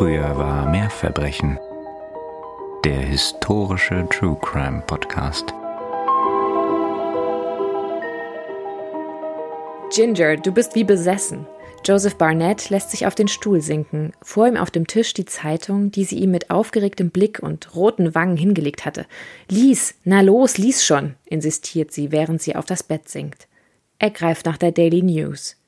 [0.00, 1.58] Früher war mehr Verbrechen.
[2.86, 5.52] Der historische True Crime Podcast.
[9.94, 11.46] Ginger, du bist wie besessen.
[11.84, 15.90] Joseph Barnett lässt sich auf den Stuhl sinken, vor ihm auf dem Tisch die Zeitung,
[15.90, 19.04] die sie ihm mit aufgeregtem Blick und roten Wangen hingelegt hatte.
[19.50, 23.48] Lies, na los, lies schon, insistiert sie, während sie auf das Bett sinkt.
[23.98, 25.59] Er greift nach der Daily News.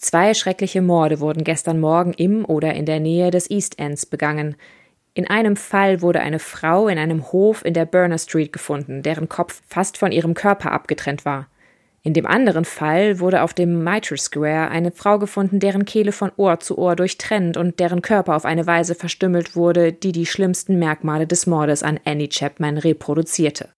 [0.00, 4.56] Zwei schreckliche Morde wurden gestern Morgen im oder in der Nähe des East Ends begangen.
[5.12, 9.28] In einem Fall wurde eine Frau in einem Hof in der Burner Street gefunden, deren
[9.28, 11.48] Kopf fast von ihrem Körper abgetrennt war.
[12.02, 16.32] In dem anderen Fall wurde auf dem Mitre Square eine Frau gefunden, deren Kehle von
[16.38, 20.78] Ohr zu Ohr durchtrennt und deren Körper auf eine Weise verstümmelt wurde, die die schlimmsten
[20.78, 23.68] Merkmale des Mordes an Annie Chapman reproduzierte.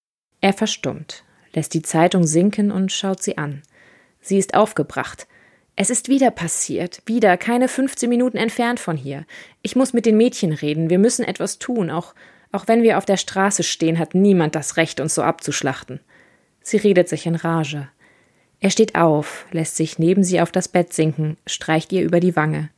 [0.40, 3.62] Er verstummt, lässt die Zeitung sinken und schaut sie an.
[4.20, 5.26] Sie ist aufgebracht.
[5.74, 9.24] Es ist wieder passiert, wieder keine 15 Minuten entfernt von hier.
[9.62, 12.14] Ich muss mit den Mädchen reden, wir müssen etwas tun, auch,
[12.52, 16.00] auch wenn wir auf der Straße stehen, hat niemand das Recht, uns so abzuschlachten.
[16.62, 17.88] Sie redet sich in Rage.
[18.60, 22.36] Er steht auf, lässt sich neben sie auf das Bett sinken, streicht ihr über die
[22.36, 22.68] Wange.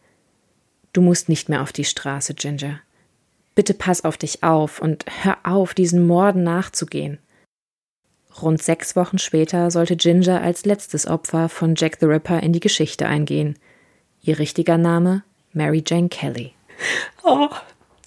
[0.92, 2.80] Du musst nicht mehr auf die Straße, Ginger.
[3.56, 7.18] Bitte pass auf dich auf und hör auf, diesen Morden nachzugehen.
[8.40, 12.60] Rund sechs Wochen später sollte Ginger als letztes Opfer von Jack the Ripper in die
[12.60, 13.58] Geschichte eingehen.
[14.22, 16.52] Ihr richtiger Name Mary Jane Kelly.
[17.22, 17.48] Oh,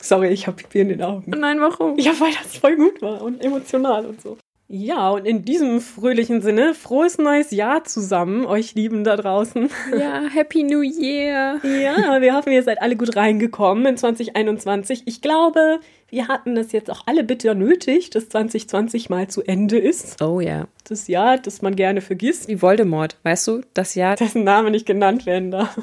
[0.02, 1.31] sorry, ich habe Pipi in den Augen.
[1.31, 1.98] Nein, warum?
[1.98, 4.38] Ja, weil das voll gut war und emotional und so.
[4.70, 9.70] Ja, und in diesem fröhlichen Sinne, frohes neues Jahr zusammen, euch Lieben da draußen.
[9.98, 11.62] Ja, Happy New Year.
[11.64, 15.04] Ja, wir hoffen, ihr seid alle gut reingekommen in 2021.
[15.06, 15.80] Ich glaube,
[16.10, 20.22] wir hatten das jetzt auch alle bitter nötig, dass 2020 mal zu Ende ist.
[20.22, 20.68] Oh ja.
[20.84, 22.50] Das Jahr, das man gerne vergisst.
[22.50, 23.62] Wie Voldemort, weißt du?
[23.73, 24.18] Das Jahr.
[24.18, 25.78] Dessen Name nicht genannt werden darf.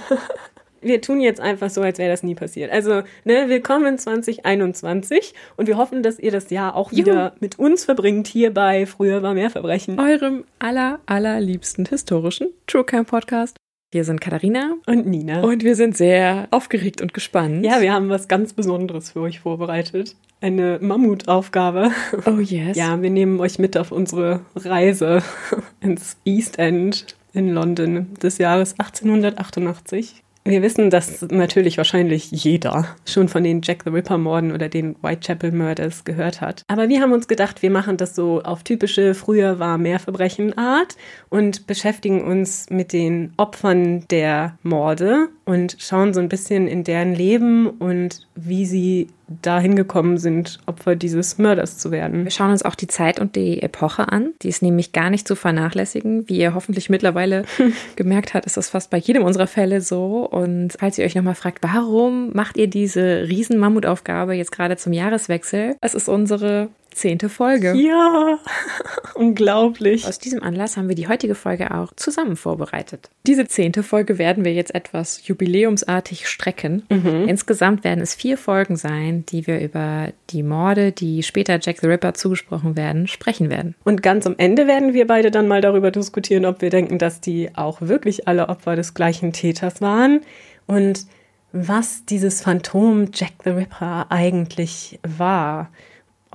[0.84, 2.70] Wir tun jetzt einfach so, als wäre das nie passiert.
[2.70, 7.36] Also, ne, willkommen 2021 und wir hoffen, dass ihr das Jahr auch wieder Juhu.
[7.40, 9.98] mit uns verbringt hier bei Früher war mehr Verbrechen.
[9.98, 13.56] Eurem aller, allerliebsten historischen True Crime Podcast.
[13.90, 15.42] Wir sind Katharina und Nina.
[15.42, 17.64] Und wir sind sehr aufgeregt und gespannt.
[17.64, 20.16] Ja, wir haben was ganz Besonderes für euch vorbereitet.
[20.40, 21.92] Eine Mammutaufgabe.
[22.26, 22.76] Oh yes.
[22.76, 25.22] Ja, wir nehmen euch mit auf unsere Reise
[25.80, 30.23] ins East End in London des Jahres 1888.
[30.46, 34.94] Wir wissen, dass natürlich wahrscheinlich jeder schon von den Jack the Ripper Morden oder den
[35.02, 36.64] Whitechapel Murders gehört hat.
[36.68, 40.58] Aber wir haben uns gedacht, wir machen das so auf typische früher war mehr Verbrechen
[40.58, 40.96] Art
[41.30, 47.14] und beschäftigen uns mit den Opfern der Morde und schauen so ein bisschen in deren
[47.14, 52.24] Leben und wie sie dahin gekommen sind, Opfer dieses Mörders zu werden.
[52.24, 54.34] Wir schauen uns auch die Zeit und die Epoche an.
[54.42, 56.28] Die ist nämlich gar nicht zu vernachlässigen.
[56.28, 57.44] Wie ihr hoffentlich mittlerweile
[57.96, 60.28] gemerkt habt, ist das fast bei jedem unserer Fälle so.
[60.30, 64.92] Und falls ihr euch nochmal fragt, warum macht ihr diese riesen Mammutaufgabe jetzt gerade zum
[64.92, 65.76] Jahreswechsel?
[65.80, 67.74] Es ist unsere zehnte Folge.
[67.74, 68.38] Ja,
[69.14, 70.06] unglaublich.
[70.06, 73.10] Aus diesem Anlass haben wir die heutige Folge auch zusammen vorbereitet.
[73.26, 76.84] Diese zehnte Folge werden wir jetzt etwas jubiläumsartig strecken.
[76.90, 77.28] Mhm.
[77.28, 81.86] Insgesamt werden es vier Folgen sein, die wir über die Morde, die später Jack the
[81.86, 83.74] Ripper zugesprochen werden, sprechen werden.
[83.84, 87.20] Und ganz am Ende werden wir beide dann mal darüber diskutieren, ob wir denken, dass
[87.20, 90.20] die auch wirklich alle Opfer des gleichen Täters waren
[90.66, 91.06] und
[91.52, 95.70] was dieses Phantom Jack the Ripper eigentlich war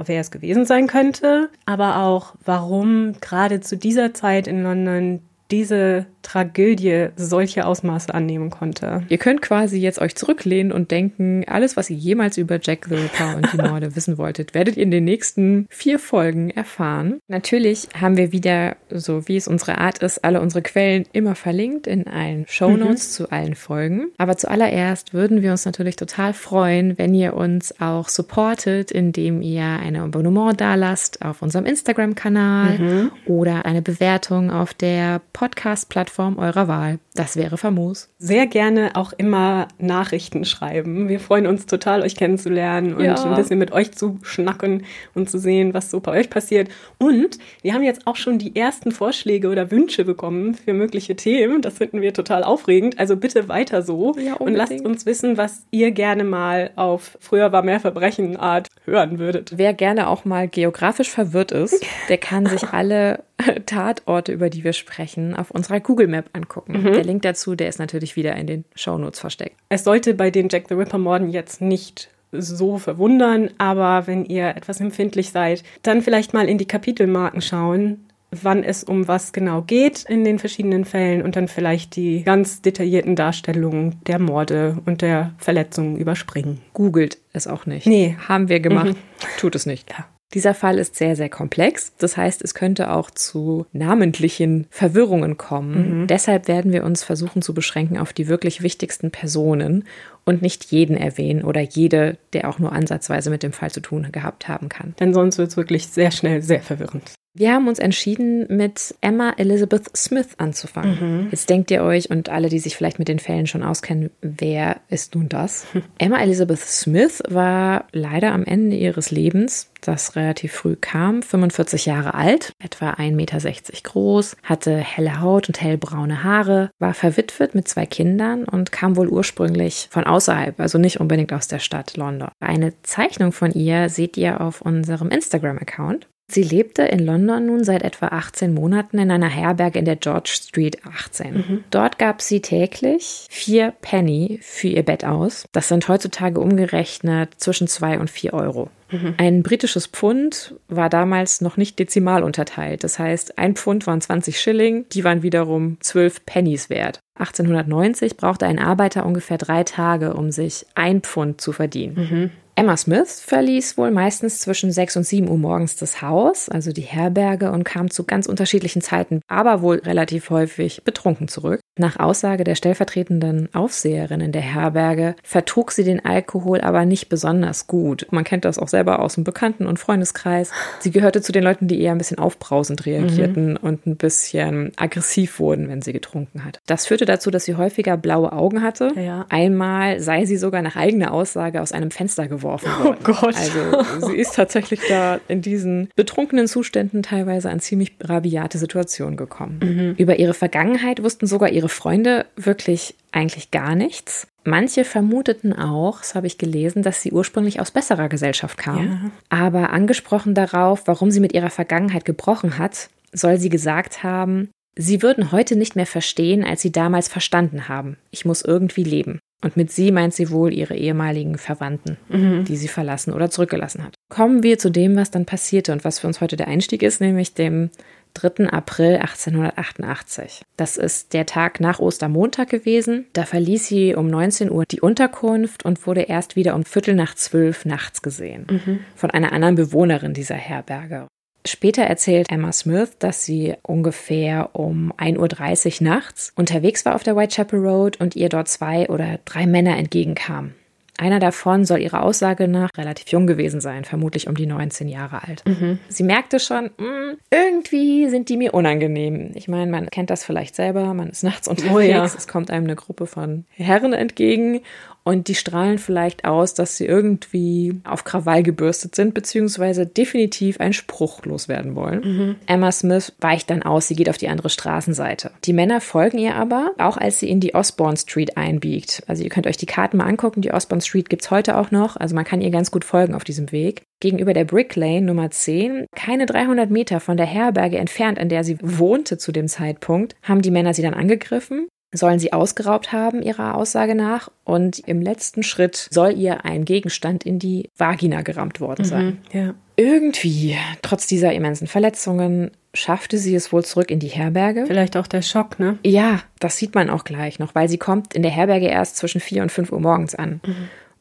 [0.07, 5.21] wer es gewesen sein könnte, aber auch warum gerade zu dieser Zeit in London
[5.51, 9.03] diese Tragödie solche Ausmaße annehmen konnte.
[9.09, 12.95] Ihr könnt quasi jetzt euch zurücklehnen und denken, alles, was ihr jemals über Jack the
[12.95, 17.19] Ripper und die Morde wissen wolltet, werdet ihr in den nächsten vier Folgen erfahren.
[17.27, 21.87] Natürlich haben wir wieder, so wie es unsere Art ist, alle unsere Quellen immer verlinkt
[21.87, 23.13] in allen Show Notes mhm.
[23.13, 24.11] zu allen Folgen.
[24.17, 29.63] Aber zuallererst würden wir uns natürlich total freuen, wenn ihr uns auch supportet, indem ihr
[29.63, 33.11] ein Abonnement dalasst auf unserem Instagram-Kanal mhm.
[33.25, 36.99] oder eine Bewertung auf der Podcast-Plattform eurer Wahl.
[37.15, 38.09] Das wäre famos.
[38.17, 41.07] Sehr gerne auch immer Nachrichten schreiben.
[41.07, 43.15] Wir freuen uns total, euch kennenzulernen und ja.
[43.15, 44.83] ein bisschen mit euch zu schnacken
[45.15, 46.67] und zu sehen, was so bei euch passiert.
[46.97, 51.61] Und wir haben jetzt auch schon die ersten Vorschläge oder Wünsche bekommen für mögliche Themen.
[51.61, 52.99] Das finden wir total aufregend.
[52.99, 57.53] Also bitte weiter so ja, und lasst uns wissen, was ihr gerne mal auf Früher
[57.53, 59.53] war mehr Verbrechen Art hören würdet.
[59.55, 63.23] Wer gerne auch mal geografisch verwirrt ist, der kann sich alle
[63.65, 66.81] Tatorte, über die wir sprechen, auf unserer Google Map angucken.
[66.81, 66.93] Mhm.
[66.93, 69.55] Der Link dazu, der ist natürlich wieder in den Shownotes versteckt.
[69.69, 74.49] Es sollte bei den Jack the Ripper Morden jetzt nicht so verwundern, aber wenn ihr
[74.49, 79.61] etwas empfindlich seid, dann vielleicht mal in die Kapitelmarken schauen wann es um was genau
[79.61, 85.01] geht in den verschiedenen Fällen und dann vielleicht die ganz detaillierten Darstellungen der Morde und
[85.01, 86.61] der Verletzungen überspringen.
[86.73, 87.87] Googelt es auch nicht.
[87.87, 88.17] Nee.
[88.27, 88.87] Haben wir gemacht.
[88.87, 88.95] Mhm.
[89.37, 89.89] Tut es nicht.
[89.89, 90.05] Ja.
[90.33, 91.93] Dieser Fall ist sehr, sehr komplex.
[91.97, 96.05] Das heißt, es könnte auch zu namentlichen Verwirrungen kommen.
[96.07, 99.85] Deshalb werden wir uns versuchen zu beschränken auf die wirklich wichtigsten Personen
[100.25, 104.09] und nicht jeden erwähnen oder jede, der auch nur ansatzweise mit dem Fall zu tun
[104.11, 104.93] gehabt haben kann.
[104.99, 107.13] Denn sonst wird es wirklich sehr schnell sehr verwirrend.
[107.35, 111.27] Wir haben uns entschieden, mit Emma Elizabeth Smith anzufangen.
[111.31, 114.81] Jetzt denkt ihr euch und alle, die sich vielleicht mit den Fällen schon auskennen, wer
[114.89, 115.67] ist nun das?
[115.99, 122.15] Emma Elizabeth Smith war leider am Ende ihres Lebens, das relativ früh kam, 45 Jahre
[122.15, 123.39] alt, etwa 1,60 Meter
[123.83, 129.07] groß, hatte helle Haut und hellbraune Haare, war verwitwet mit zwei Kindern und kam wohl
[129.07, 132.29] ursprünglich von außerhalb, also nicht unbedingt aus der Stadt London.
[132.39, 136.07] Eine Zeichnung von ihr seht ihr auf unserem Instagram-Account.
[136.31, 140.29] Sie lebte in London nun seit etwa 18 Monaten in einer Herberge in der George
[140.31, 141.63] Street 18.
[141.71, 145.45] Dort gab sie täglich vier Penny für ihr Bett aus.
[145.51, 148.69] Das sind heutzutage umgerechnet zwischen zwei und vier Euro.
[149.17, 152.83] Ein britisches Pfund war damals noch nicht dezimal unterteilt.
[152.83, 156.99] Das heißt, ein Pfund waren 20 Schilling, die waren wiederum 12 Pennies wert.
[157.15, 162.31] 1890 brauchte ein Arbeiter ungefähr drei Tage, um sich ein Pfund zu verdienen.
[162.59, 166.81] Emma Smith verließ wohl meistens zwischen 6 und 7 Uhr morgens das Haus, also die
[166.81, 171.61] Herberge, und kam zu ganz unterschiedlichen Zeiten, aber wohl relativ häufig betrunken zurück.
[171.77, 177.67] Nach Aussage der stellvertretenden Aufseherin in der Herberge vertrug sie den Alkohol aber nicht besonders
[177.67, 178.07] gut.
[178.11, 180.51] Man kennt das auch selber aus dem Bekannten- und Freundeskreis.
[180.81, 185.39] Sie gehörte zu den Leuten, die eher ein bisschen aufbrausend reagierten und ein bisschen aggressiv
[185.39, 186.59] wurden, wenn sie getrunken hat.
[186.65, 188.91] Das führte dazu, dass sie häufiger blaue Augen hatte.
[188.97, 189.25] Ja, ja.
[189.29, 192.69] Einmal sei sie sogar nach eigener Aussage aus einem Fenster geworfen worden.
[192.83, 193.35] Oh Gott.
[193.35, 199.95] Also sie ist tatsächlich da in diesen betrunkenen Zuständen teilweise an ziemlich rabiate Situationen gekommen.
[199.97, 204.27] Über ihre Vergangenheit wussten sogar ihre Freunde wirklich eigentlich gar nichts.
[204.43, 208.85] Manche vermuteten auch, das habe ich gelesen, dass sie ursprünglich aus besserer Gesellschaft kam.
[208.85, 209.11] Ja.
[209.29, 215.01] Aber angesprochen darauf, warum sie mit ihrer Vergangenheit gebrochen hat, soll sie gesagt haben, sie
[215.01, 217.97] würden heute nicht mehr verstehen, als sie damals verstanden haben.
[218.11, 219.19] Ich muss irgendwie leben.
[219.41, 221.97] Und mit sie meint sie wohl ihre ehemaligen Verwandten,
[222.45, 223.95] die sie verlassen oder zurückgelassen hat.
[224.09, 226.99] Kommen wir zu dem, was dann passierte und was für uns heute der Einstieg ist,
[226.99, 227.69] nämlich dem
[228.15, 228.49] 3.
[228.49, 230.41] April 1888.
[230.57, 233.05] Das ist der Tag nach Ostermontag gewesen.
[233.13, 237.15] Da verließ sie um 19 Uhr die Unterkunft und wurde erst wieder um Viertel nach
[237.15, 238.81] zwölf nachts gesehen.
[238.95, 241.07] Von einer anderen Bewohnerin dieser Herberge.
[241.49, 247.15] Später erzählt Emma Smith, dass sie ungefähr um 1.30 Uhr nachts unterwegs war auf der
[247.15, 250.53] Whitechapel Road und ihr dort zwei oder drei Männer entgegenkamen.
[250.99, 255.23] Einer davon soll ihrer Aussage nach relativ jung gewesen sein, vermutlich um die 19 Jahre
[255.23, 255.43] alt.
[255.87, 259.31] Sie merkte schon, "Mm, irgendwie sind die mir unangenehm.
[259.33, 262.03] Ich meine, man kennt das vielleicht selber, man ist nachts unterwegs, ja.
[262.03, 264.59] es kommt einem eine Gruppe von Herren entgegen
[265.03, 270.73] und die strahlen vielleicht aus, dass sie irgendwie auf Krawall gebürstet sind, beziehungsweise definitiv einen
[270.73, 272.01] Spruch loswerden wollen.
[272.45, 275.31] Emma Smith weicht dann aus, sie geht auf die andere Straßenseite.
[275.45, 279.03] Die Männer folgen ihr aber, auch als sie in die Osborne Street einbiegt.
[279.07, 281.97] Also ihr könnt euch die Karten mal angucken, die Osborne Street gibt's heute auch noch,
[281.97, 283.83] also man kann ihr ganz gut folgen auf diesem Weg.
[284.01, 288.43] Gegenüber der Brick Lane Nummer 10, keine 300 Meter von der Herberge entfernt, an der
[288.43, 293.21] sie wohnte zu dem Zeitpunkt, haben die Männer sie dann angegriffen sollen sie ausgeraubt haben,
[293.21, 294.29] ihrer Aussage nach.
[294.43, 299.17] Und im letzten Schritt soll ihr ein Gegenstand in die Vagina gerammt worden sein.
[299.31, 299.53] Ja.
[299.75, 304.65] Irgendwie, trotz dieser immensen Verletzungen, schaffte sie es wohl zurück in die Herberge.
[304.67, 305.79] Vielleicht auch der Schock, ne?
[305.83, 309.21] Ja, das sieht man auch gleich noch, weil sie kommt in der Herberge erst zwischen
[309.21, 310.41] 4 und 5 Uhr morgens an.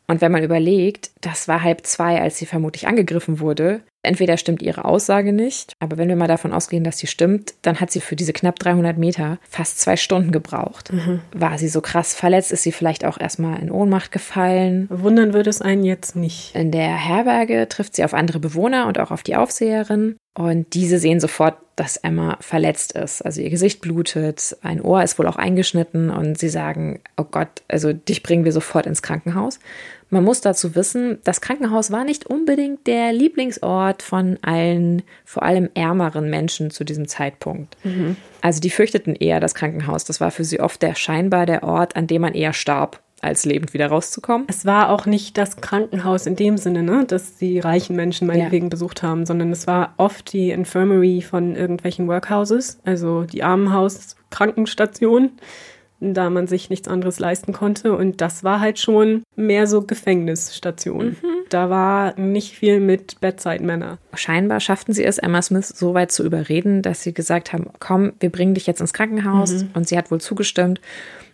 [0.06, 4.62] Und wenn man überlegt, das war halb zwei, als sie vermutlich angegriffen wurde, entweder stimmt
[4.62, 8.00] ihre Aussage nicht, aber wenn wir mal davon ausgehen, dass sie stimmt, dann hat sie
[8.00, 10.90] für diese knapp 300 Meter fast zwei Stunden gebraucht.
[11.32, 14.86] War sie so krass verletzt, ist sie vielleicht auch erstmal in Ohnmacht gefallen.
[14.90, 16.54] Wundern würde es einen jetzt nicht.
[16.54, 20.16] In der Herberge trifft sie auf andere Bewohner und auch auf die Aufseherin.
[20.38, 23.22] Und diese sehen sofort, dass Emma verletzt ist.
[23.22, 27.48] Also ihr Gesicht blutet, ein Ohr ist wohl auch eingeschnitten und sie sagen, oh Gott,
[27.66, 29.58] also dich bringen wir sofort ins Krankenhaus.
[30.10, 35.70] Man muss dazu wissen, das Krankenhaus war nicht unbedingt der Lieblingsort von allen, vor allem
[35.74, 37.76] ärmeren Menschen zu diesem Zeitpunkt.
[38.40, 40.04] Also die fürchteten eher das Krankenhaus.
[40.04, 43.44] Das war für sie oft der scheinbar der Ort, an dem man eher starb, als
[43.44, 44.46] lebend wieder rauszukommen.
[44.48, 48.68] Es war auch nicht das Krankenhaus in dem Sinne, ne, dass die reichen Menschen meinetwegen
[48.68, 55.32] besucht haben, sondern es war oft die Infirmary von irgendwelchen Workhouses, also die Armenhaus-Krankenstation,
[56.00, 57.96] da man sich nichts anderes leisten konnte.
[57.96, 61.16] Und das war halt schon mehr so Gefängnisstation.
[61.48, 63.98] da war nicht viel mit Bedside-Männer.
[64.14, 68.12] Scheinbar schafften sie es, Emma Smith so weit zu überreden, dass sie gesagt haben, komm,
[68.20, 69.64] wir bringen dich jetzt ins Krankenhaus.
[69.64, 69.70] Mhm.
[69.74, 70.80] Und sie hat wohl zugestimmt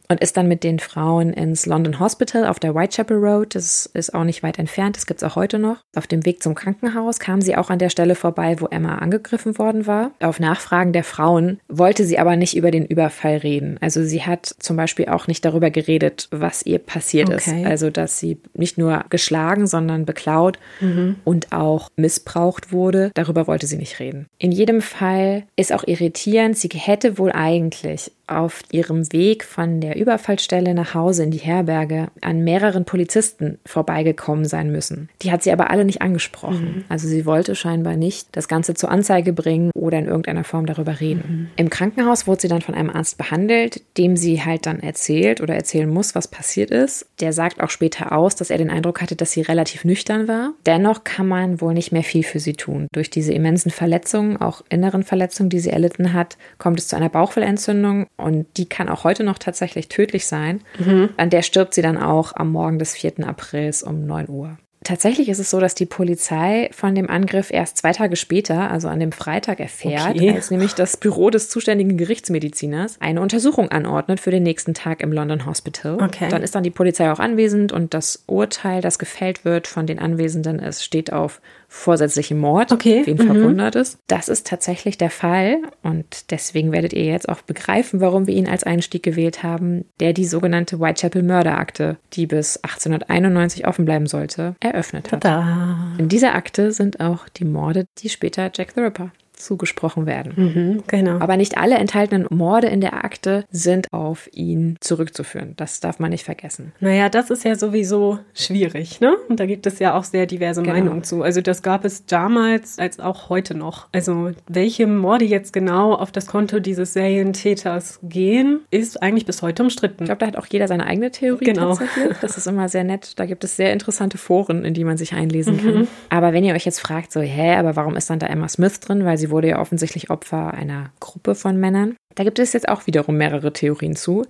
[0.08, 3.54] und ist dann mit den Frauen ins London Hospital auf der Whitechapel Road.
[3.54, 5.78] Das ist auch nicht weit entfernt, das gibt es auch heute noch.
[5.94, 9.58] Auf dem Weg zum Krankenhaus kam sie auch an der Stelle vorbei, wo Emma angegriffen
[9.58, 10.10] worden war.
[10.20, 13.78] Auf Nachfragen der Frauen wollte sie aber nicht über den Überfall reden.
[13.80, 17.62] Also sie hat zum Beispiel auch nicht darüber geredet, was ihr passiert okay.
[17.62, 17.66] ist.
[17.66, 21.16] Also dass sie nicht nur geschlagen, sondern beklaut mhm.
[21.24, 23.10] und auch missbraucht wurde.
[23.14, 24.26] Darüber wollte sie nicht reden.
[24.38, 29.96] In jedem Fall ist auch irritierend, sie hätte wohl eigentlich auf ihrem Weg von der
[29.96, 35.08] Überfallstelle nach Hause in die Herberge an mehreren Polizisten vorbeigekommen sein müssen.
[35.22, 36.76] Die hat sie aber alle nicht angesprochen.
[36.76, 36.84] Mhm.
[36.88, 41.00] Also sie wollte scheinbar nicht das Ganze zur Anzeige bringen oder in irgendeiner Form darüber
[41.00, 41.24] reden.
[41.26, 41.48] Mhm.
[41.56, 45.54] Im Krankenhaus wurde sie dann von einem Arzt behandelt, dem sie halt dann erzählt oder
[45.54, 47.06] erzählen muss, was passiert ist.
[47.20, 50.52] Der sagt auch später aus, dass er den Eindruck hatte, dass sie relativ nüchtern war.
[50.66, 52.88] Dennoch kann man wohl nicht mehr viel für sie tun.
[52.92, 57.08] Durch diese immensen Verletzungen, auch inneren Verletzungen, die sie erlitten hat, kommt es zu einer
[57.08, 60.62] Bauchfellentzündung und die kann auch heute noch tatsächlich tödlich sein.
[60.78, 61.10] Mhm.
[61.16, 63.26] An der stirbt sie dann auch am Morgen des 4.
[63.26, 64.56] Aprils um 9 Uhr.
[64.84, 68.88] Tatsächlich ist es so, dass die Polizei von dem Angriff erst zwei Tage später, also
[68.88, 70.34] an dem Freitag, erfährt, okay.
[70.34, 75.10] als nämlich das Büro des zuständigen Gerichtsmediziners eine Untersuchung anordnet für den nächsten Tag im
[75.10, 76.02] London Hospital.
[76.02, 76.28] Okay.
[76.28, 79.98] Dann ist dann die Polizei auch anwesend und das Urteil, das gefällt wird von den
[79.98, 82.72] Anwesenden, es steht auf vorsätzlichen Mord.
[82.72, 83.02] Okay.
[83.04, 83.26] Wen mhm.
[83.26, 83.98] verwundert es?
[84.06, 88.48] Das ist tatsächlich der Fall und deswegen werdet ihr jetzt auch begreifen, warum wir ihn
[88.48, 94.56] als Einstieg gewählt haben, der die sogenannte Whitechapel Mörderakte, die bis 1891 offen bleiben sollte,
[94.60, 95.22] eröffnet hat.
[95.22, 95.94] Tada.
[95.98, 100.32] In dieser Akte sind auch die Morde, die später Jack the Ripper zugesprochen werden.
[100.36, 101.18] Mhm, genau.
[101.18, 105.54] Aber nicht alle enthaltenen Morde in der Akte sind auf ihn zurückzuführen.
[105.56, 106.72] Das darf man nicht vergessen.
[106.80, 109.16] Naja, das ist ja sowieso schwierig, ne?
[109.28, 110.74] Und da gibt es ja auch sehr diverse genau.
[110.74, 111.22] Meinungen zu.
[111.22, 113.88] Also das gab es damals als auch heute noch.
[113.92, 119.62] Also welche Morde jetzt genau auf das Konto dieses Serientäters gehen, ist eigentlich bis heute
[119.62, 120.04] umstritten.
[120.04, 121.74] Ich glaube, da hat auch jeder seine eigene Theorie genau.
[121.74, 122.16] tatsächlich.
[122.20, 123.18] Das ist immer sehr nett.
[123.18, 125.60] Da gibt es sehr interessante Foren, in die man sich einlesen mhm.
[125.60, 125.88] kann.
[126.10, 128.80] Aber wenn ihr euch jetzt fragt, so, hä, aber warum ist dann da Emma Smith
[128.80, 129.04] drin?
[129.04, 131.96] Weil sie wurde ja offensichtlich Opfer einer Gruppe von Männern.
[132.14, 134.24] Da gibt es jetzt auch wiederum mehrere Theorien zu.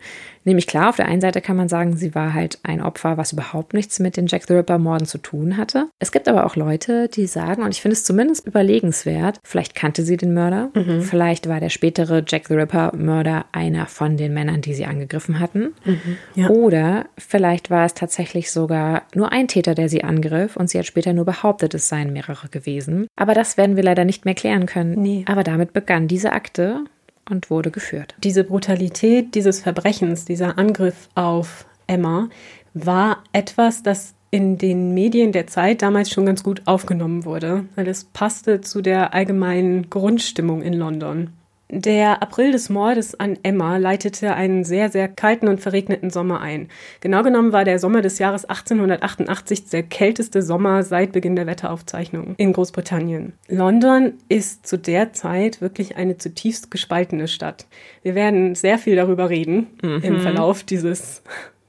[0.44, 3.32] Nämlich klar, auf der einen Seite kann man sagen, sie war halt ein Opfer, was
[3.32, 5.88] überhaupt nichts mit den Jack the Ripper Morden zu tun hatte.
[5.98, 10.02] Es gibt aber auch Leute, die sagen, und ich finde es zumindest überlegenswert, vielleicht kannte
[10.02, 11.02] sie den Mörder, mhm.
[11.02, 15.40] vielleicht war der spätere Jack the Ripper Mörder einer von den Männern, die sie angegriffen
[15.40, 15.74] hatten.
[15.84, 16.16] Mhm.
[16.34, 16.48] Ja.
[16.48, 20.86] Oder vielleicht war es tatsächlich sogar nur ein Täter, der sie angriff und sie hat
[20.86, 23.06] später nur behauptet, es seien mehrere gewesen.
[23.16, 25.00] Aber das werden wir leider nicht mehr klären können.
[25.00, 25.24] Nee.
[25.26, 26.84] Aber damit begann diese Akte
[27.28, 28.14] und wurde geführt.
[28.22, 32.28] Diese Brutalität dieses Verbrechens, dieser Angriff auf Emma,
[32.74, 37.86] war etwas, das in den Medien der Zeit damals schon ganz gut aufgenommen wurde, weil
[37.86, 41.30] es passte zu der allgemeinen Grundstimmung in London.
[41.76, 46.68] Der April des Mordes an Emma leitete einen sehr, sehr kalten und verregneten Sommer ein.
[47.00, 52.36] Genau genommen war der Sommer des Jahres 1888 der kälteste Sommer seit Beginn der Wetteraufzeichnungen
[52.36, 53.32] in Großbritannien.
[53.48, 57.66] London ist zu der Zeit wirklich eine zutiefst gespaltene Stadt.
[58.04, 60.00] Wir werden sehr viel darüber reden mhm.
[60.02, 61.24] im Verlauf dieses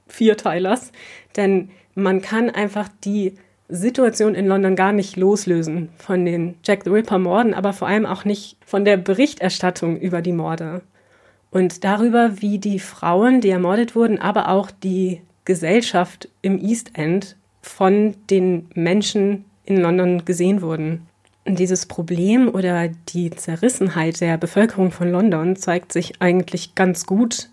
[0.06, 0.92] Vierteilers,
[1.34, 3.34] denn man kann einfach die
[3.68, 8.06] Situation in London gar nicht loslösen von den Jack the Ripper Morden, aber vor allem
[8.06, 10.82] auch nicht von der Berichterstattung über die Morde
[11.50, 17.36] und darüber, wie die Frauen, die ermordet wurden, aber auch die Gesellschaft im East End
[17.62, 21.06] von den Menschen in London gesehen wurden.
[21.46, 27.48] Dieses Problem oder die Zerrissenheit der Bevölkerung von London zeigt sich eigentlich ganz gut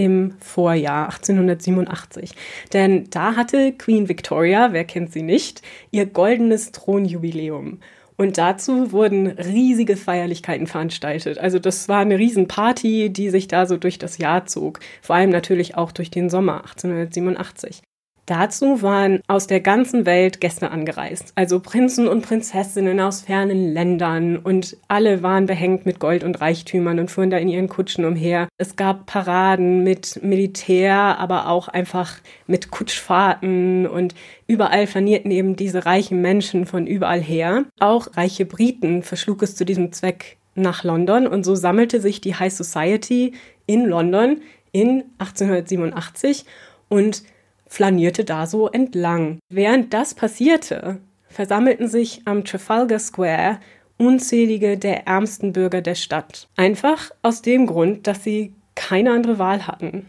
[0.00, 2.32] im Vorjahr 1887.
[2.72, 7.80] Denn da hatte Queen Victoria, wer kennt sie nicht, ihr goldenes Thronjubiläum.
[8.16, 11.36] Und dazu wurden riesige Feierlichkeiten veranstaltet.
[11.36, 14.80] Also das war eine Riesenparty, die sich da so durch das Jahr zog.
[15.02, 17.82] Vor allem natürlich auch durch den Sommer 1887.
[18.30, 24.36] Dazu waren aus der ganzen Welt Gäste angereist, also Prinzen und Prinzessinnen aus fernen Ländern.
[24.36, 28.46] Und alle waren behängt mit Gold und Reichtümern und fuhren da in ihren Kutschen umher.
[28.56, 33.88] Es gab Paraden mit Militär, aber auch einfach mit Kutschfahrten.
[33.88, 34.14] Und
[34.46, 37.64] überall flanierten eben diese reichen Menschen von überall her.
[37.80, 41.26] Auch reiche Briten verschlug es zu diesem Zweck nach London.
[41.26, 43.32] Und so sammelte sich die High Society
[43.66, 46.44] in London in 1887
[46.88, 47.24] und
[47.70, 49.38] flanierte da so entlang.
[49.48, 50.98] Während das passierte,
[51.28, 53.58] versammelten sich am Trafalgar Square
[53.96, 56.48] unzählige der ärmsten Bürger der Stadt.
[56.56, 60.08] Einfach aus dem Grund, dass sie keine andere Wahl hatten.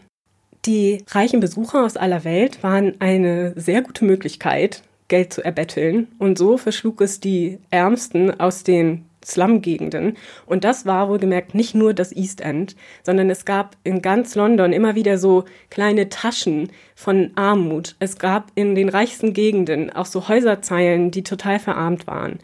[0.64, 6.08] Die reichen Besucher aus aller Welt waren eine sehr gute Möglichkeit, Geld zu erbetteln.
[6.18, 10.16] Und so verschlug es die Ärmsten aus den Slum-Gegenden.
[10.46, 14.72] Und das war wohlgemerkt nicht nur das East End, sondern es gab in ganz London
[14.72, 17.96] immer wieder so kleine Taschen von Armut.
[17.98, 22.38] Es gab in den reichsten Gegenden auch so Häuserzeilen, die total verarmt waren.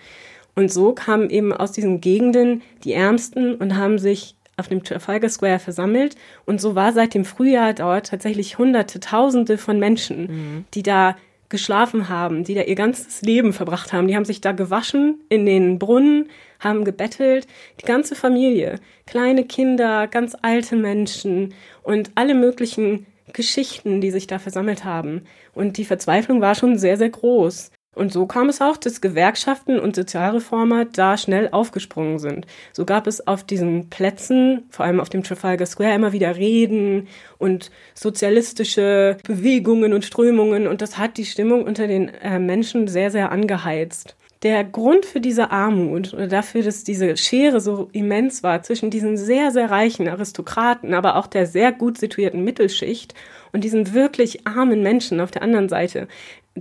[0.55, 5.31] Und so kamen eben aus diesen Gegenden die Ärmsten und haben sich auf dem Trafalgar
[5.31, 6.17] Square versammelt.
[6.45, 10.65] Und so war seit dem Frühjahr dort tatsächlich Hunderte, Tausende von Menschen, mhm.
[10.75, 11.17] die da
[11.49, 14.09] geschlafen haben, die da ihr ganzes Leben verbracht haben.
[14.09, 16.29] Die haben sich da gewaschen in den Brunnen,
[16.61, 17.47] haben gebettelt,
[17.81, 24.38] die ganze Familie, kleine Kinder, ganz alte Menschen und alle möglichen Geschichten, die sich da
[24.38, 25.23] versammelt haben.
[25.55, 27.71] Und die Verzweiflung war schon sehr, sehr groß.
[27.95, 32.47] Und so kam es auch, dass Gewerkschaften und Sozialreformer da schnell aufgesprungen sind.
[32.73, 37.09] So gab es auf diesen Plätzen, vor allem auf dem Trafalgar Square, immer wieder Reden
[37.38, 40.69] und sozialistische Bewegungen und Strömungen.
[40.69, 44.15] Und das hat die Stimmung unter den äh, Menschen sehr, sehr angeheizt.
[44.42, 49.16] Der Grund für diese Armut oder dafür, dass diese Schere so immens war zwischen diesen
[49.16, 53.14] sehr, sehr reichen Aristokraten, aber auch der sehr gut situierten Mittelschicht
[53.52, 56.07] und diesen wirklich armen Menschen auf der anderen Seite,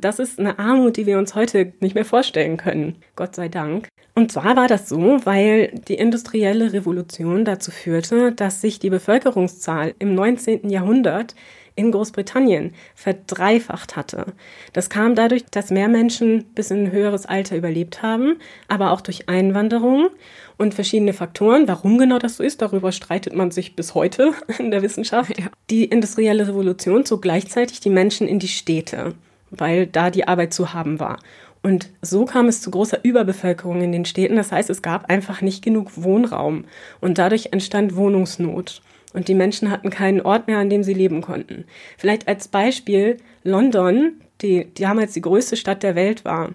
[0.02, 2.96] das ist eine Armut, die wir uns heute nicht mehr vorstellen können.
[3.16, 3.88] Gott sei Dank.
[4.16, 9.94] Und zwar war das so, weil die industrielle Revolution dazu führte, dass sich die Bevölkerungszahl
[10.00, 10.70] im 19.
[10.70, 11.36] Jahrhundert
[11.78, 14.34] in Großbritannien verdreifacht hatte.
[14.74, 19.00] Das kam dadurch, dass mehr Menschen bis in ein höheres Alter überlebt haben, aber auch
[19.00, 20.10] durch Einwanderung
[20.58, 21.70] und verschiedene Faktoren.
[21.70, 25.40] Warum genau das so ist, darüber streitet man sich bis heute in der Wissenschaft.
[25.40, 25.46] Ja.
[25.70, 29.14] Die industrielle Revolution zog gleichzeitig die Menschen in die Städte
[29.50, 31.20] weil da die Arbeit zu haben war.
[31.64, 34.36] Und so kam es zu großer Überbevölkerung in den Städten.
[34.36, 36.66] Das heißt, es gab einfach nicht genug Wohnraum
[37.02, 38.82] und dadurch entstand Wohnungsnot.
[39.18, 41.66] Und die Menschen hatten keinen Ort mehr, an dem sie leben konnten.
[41.98, 46.50] Vielleicht als Beispiel London die damals die größte Stadt der Welt war,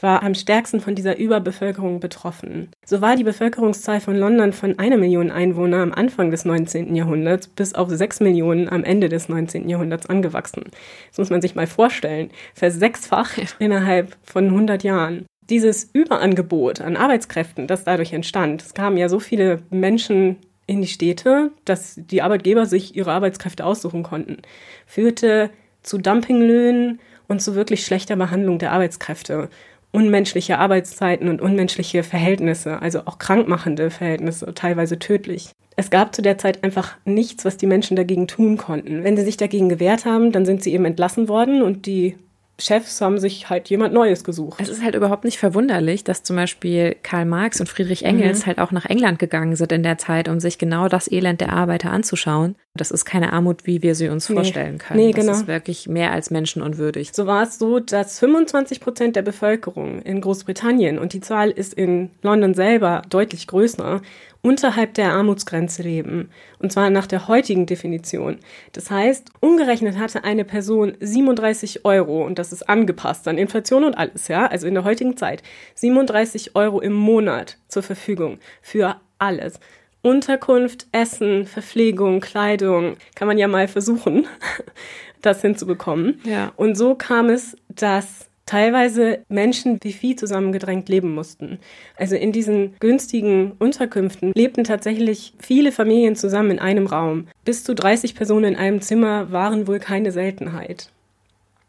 [0.00, 2.68] war am stärksten von dieser Überbevölkerung betroffen.
[2.84, 6.94] So war die Bevölkerungszahl von London von einer Million Einwohner am Anfang des 19.
[6.94, 9.68] Jahrhunderts bis auf sechs Millionen am Ende des 19.
[9.68, 10.64] Jahrhunderts angewachsen.
[11.10, 12.30] Das muss man sich mal vorstellen.
[12.54, 19.08] Versechsfacht innerhalb von 100 Jahren dieses Überangebot an Arbeitskräften, das dadurch entstand, es kamen ja
[19.08, 20.36] so viele Menschen
[20.68, 24.42] in die Städte, dass die Arbeitgeber sich ihre Arbeitskräfte aussuchen konnten,
[24.86, 25.50] führte
[25.82, 29.48] zu Dumpinglöhnen und zu wirklich schlechter Behandlung der Arbeitskräfte.
[29.90, 35.50] Unmenschliche Arbeitszeiten und unmenschliche Verhältnisse, also auch krankmachende Verhältnisse, teilweise tödlich.
[35.76, 39.04] Es gab zu der Zeit einfach nichts, was die Menschen dagegen tun konnten.
[39.04, 42.16] Wenn sie sich dagegen gewehrt haben, dann sind sie eben entlassen worden und die
[42.60, 44.60] Chefs haben sich halt jemand Neues gesucht.
[44.60, 48.46] Es ist halt überhaupt nicht verwunderlich, dass zum Beispiel Karl Marx und Friedrich Engels mhm.
[48.46, 51.52] halt auch nach England gegangen sind in der Zeit, um sich genau das Elend der
[51.52, 52.56] Arbeiter anzuschauen.
[52.74, 54.34] Das ist keine Armut, wie wir sie uns nee.
[54.34, 54.98] vorstellen können.
[54.98, 55.28] Nee, genau.
[55.28, 57.12] Das ist wirklich mehr als menschenunwürdig.
[57.12, 61.74] So war es so, dass 25 Prozent der Bevölkerung in Großbritannien, und die Zahl ist
[61.74, 64.00] in London selber deutlich größer,
[64.42, 66.30] unterhalb der Armutsgrenze leben.
[66.58, 68.38] Und zwar nach der heutigen Definition.
[68.72, 73.98] Das heißt, umgerechnet hatte eine Person 37 Euro, und das ist angepasst an Inflation und
[73.98, 75.42] alles, ja, also in der heutigen Zeit,
[75.74, 79.58] 37 Euro im Monat zur Verfügung für alles.
[80.02, 84.26] Unterkunft, Essen, Verpflegung, Kleidung, kann man ja mal versuchen,
[85.22, 86.20] das hinzubekommen.
[86.24, 86.52] Ja.
[86.56, 91.58] Und so kam es, dass teilweise Menschen wie Vieh zusammengedrängt leben mussten.
[91.96, 97.28] Also in diesen günstigen Unterkünften lebten tatsächlich viele Familien zusammen in einem Raum.
[97.44, 100.90] Bis zu 30 Personen in einem Zimmer waren wohl keine Seltenheit.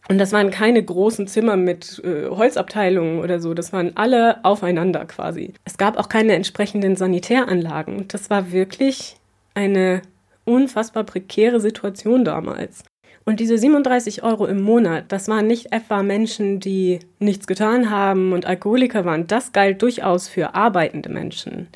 [0.07, 5.05] Und das waren keine großen Zimmer mit äh, Holzabteilungen oder so, das waren alle aufeinander
[5.05, 5.53] quasi.
[5.65, 8.07] Es gab auch keine entsprechenden Sanitäranlagen.
[8.07, 9.17] Das war wirklich
[9.53, 10.01] eine
[10.45, 12.83] unfassbar prekäre Situation damals.
[13.29, 18.33] Und diese 37 Euro im Monat, das waren nicht etwa Menschen, die nichts getan haben
[18.33, 19.27] und Alkoholiker waren.
[19.27, 21.67] Das galt durchaus für arbeitende Menschen.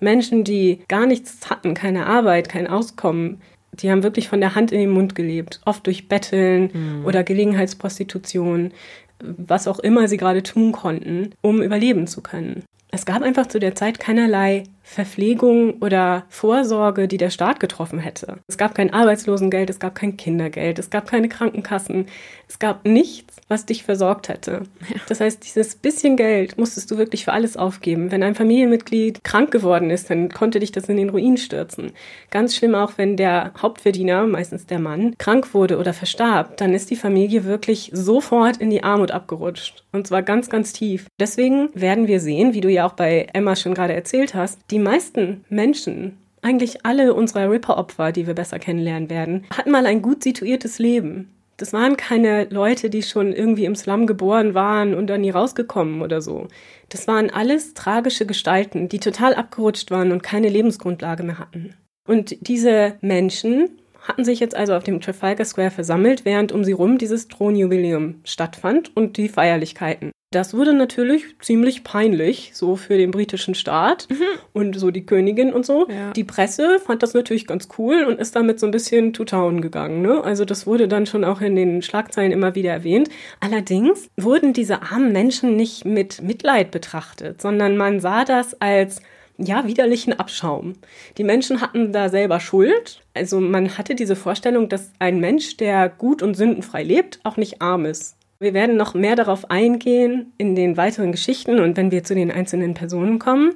[0.00, 3.42] Menschen, die gar nichts hatten, keine Arbeit, kein Auskommen.
[3.74, 7.04] Die haben wirklich von der Hand in den Mund gelebt, oft durch Betteln mhm.
[7.04, 8.72] oder Gelegenheitsprostitution,
[9.20, 12.64] was auch immer sie gerade tun konnten, um überleben zu können.
[12.90, 18.38] Es gab einfach zu der Zeit keinerlei Verpflegung oder Vorsorge, die der Staat getroffen hätte.
[18.46, 22.06] Es gab kein Arbeitslosengeld, es gab kein Kindergeld, es gab keine Krankenkassen,
[22.48, 24.62] es gab nichts, was dich versorgt hätte.
[25.08, 28.10] Das heißt, dieses bisschen Geld musstest du wirklich für alles aufgeben.
[28.10, 31.92] Wenn ein Familienmitglied krank geworden ist, dann konnte dich das in den Ruin stürzen.
[32.30, 36.90] Ganz schlimm auch, wenn der Hauptverdiener, meistens der Mann, krank wurde oder verstarb, dann ist
[36.90, 39.84] die Familie wirklich sofort in die Armut abgerutscht.
[39.92, 41.06] Und zwar ganz, ganz tief.
[41.20, 44.78] Deswegen werden wir sehen, wie du ja auch bei Emma schon gerade erzählt hast, die
[44.78, 50.24] meisten Menschen, eigentlich alle unserer Ripper-Opfer, die wir besser kennenlernen werden, hatten mal ein gut
[50.24, 51.30] situiertes Leben.
[51.58, 56.00] Das waren keine Leute, die schon irgendwie im Slum geboren waren und dann nie rausgekommen
[56.00, 56.48] oder so.
[56.88, 61.74] Das waren alles tragische Gestalten, die total abgerutscht waren und keine Lebensgrundlage mehr hatten.
[62.08, 63.68] Und diese Menschen
[64.00, 68.16] hatten sich jetzt also auf dem Trafalgar Square versammelt, während um sie rum dieses Thronjubiläum
[68.24, 70.10] stattfand und die Feierlichkeiten.
[70.32, 74.24] Das wurde natürlich ziemlich peinlich, so für den britischen Staat mhm.
[74.54, 75.86] und so die Königin und so.
[75.88, 76.12] Ja.
[76.12, 79.60] Die Presse fand das natürlich ganz cool und ist damit so ein bisschen to town
[79.60, 80.00] gegangen.
[80.00, 80.24] Ne?
[80.24, 83.10] Also das wurde dann schon auch in den Schlagzeilen immer wieder erwähnt.
[83.40, 89.02] Allerdings wurden diese armen Menschen nicht mit Mitleid betrachtet, sondern man sah das als
[89.36, 90.74] ja, widerlichen Abschaum.
[91.18, 93.02] Die Menschen hatten da selber Schuld.
[93.12, 97.60] Also man hatte diese Vorstellung, dass ein Mensch, der gut und sündenfrei lebt, auch nicht
[97.60, 98.16] arm ist.
[98.42, 102.32] Wir werden noch mehr darauf eingehen in den weiteren Geschichten und wenn wir zu den
[102.32, 103.52] einzelnen Personen kommen.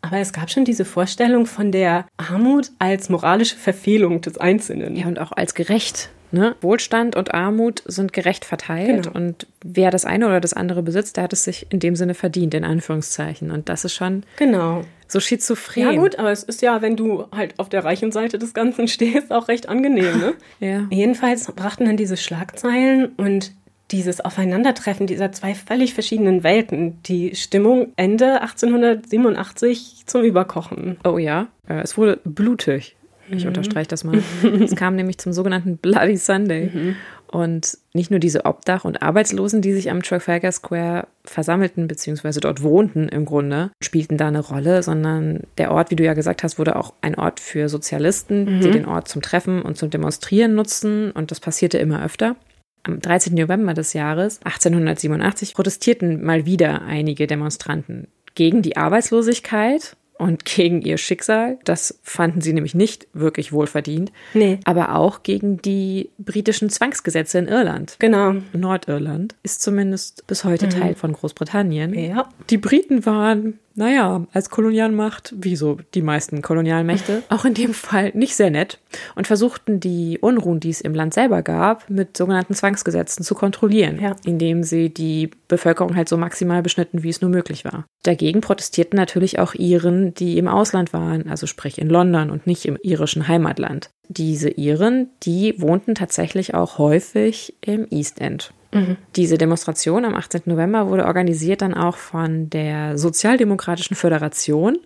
[0.00, 4.96] Aber es gab schon diese Vorstellung von der Armut als moralische Verfehlung des Einzelnen.
[4.96, 6.08] Ja, und auch als gerecht.
[6.30, 6.56] Ne?
[6.62, 9.16] Wohlstand und Armut sind gerecht verteilt genau.
[9.16, 12.12] und wer das eine oder das andere besitzt, der hat es sich in dem Sinne
[12.14, 13.50] verdient, in Anführungszeichen.
[13.50, 14.82] Und das ist schon genau.
[15.06, 15.82] so schizophren.
[15.82, 18.88] Ja gut, aber es ist ja, wenn du halt auf der reichen Seite des Ganzen
[18.88, 20.18] stehst, auch recht angenehm.
[20.18, 20.34] Ne?
[20.60, 20.86] ja.
[20.90, 23.52] Jedenfalls brachten dann diese Schlagzeilen und
[23.90, 30.98] dieses Aufeinandertreffen dieser zwei völlig verschiedenen Welten, die Stimmung Ende 1887 zum Überkochen.
[31.04, 32.96] Oh ja, äh, es wurde blutig.
[33.30, 33.48] Ich mhm.
[33.48, 34.22] unterstreiche das mal.
[34.60, 36.70] es kam nämlich zum sogenannten Bloody Sunday.
[36.72, 36.96] Mhm.
[37.30, 42.62] Und nicht nur diese Obdach- und Arbeitslosen, die sich am Trafalgar Square versammelten, beziehungsweise dort
[42.62, 46.58] wohnten im Grunde, spielten da eine Rolle, sondern der Ort, wie du ja gesagt hast,
[46.58, 48.60] wurde auch ein Ort für Sozialisten, mhm.
[48.60, 51.10] die den Ort zum Treffen und zum Demonstrieren nutzten.
[51.10, 52.34] Und das passierte immer öfter.
[52.82, 53.34] Am 13.
[53.34, 60.98] November des Jahres 1887 protestierten mal wieder einige Demonstranten gegen die Arbeitslosigkeit und gegen ihr
[60.98, 61.58] Schicksal.
[61.64, 64.12] Das fanden sie nämlich nicht wirklich wohlverdient.
[64.34, 64.60] Nee.
[64.64, 67.96] Aber auch gegen die britischen Zwangsgesetze in Irland.
[67.98, 68.34] Genau.
[68.52, 70.70] Nordirland ist zumindest bis heute mhm.
[70.70, 71.94] Teil von Großbritannien.
[71.94, 72.28] Ja.
[72.50, 78.10] Die Briten waren naja, als Kolonialmacht, wie so die meisten Kolonialmächte, auch in dem Fall
[78.12, 78.80] nicht sehr nett
[79.14, 84.00] und versuchten die Unruhen, die es im Land selber gab, mit sogenannten Zwangsgesetzen zu kontrollieren,
[84.00, 84.16] ja.
[84.24, 87.86] indem sie die Bevölkerung halt so maximal beschnitten, wie es nur möglich war.
[88.02, 92.66] Dagegen protestierten natürlich auch Iren, die im Ausland waren, also sprich in London und nicht
[92.66, 93.90] im irischen Heimatland.
[94.08, 98.52] Diese Iren, die wohnten tatsächlich auch häufig im East End.
[98.72, 98.96] Mhm.
[99.16, 100.42] Diese Demonstration am 18.
[100.46, 104.78] November wurde organisiert dann auch von der Sozialdemokratischen Föderation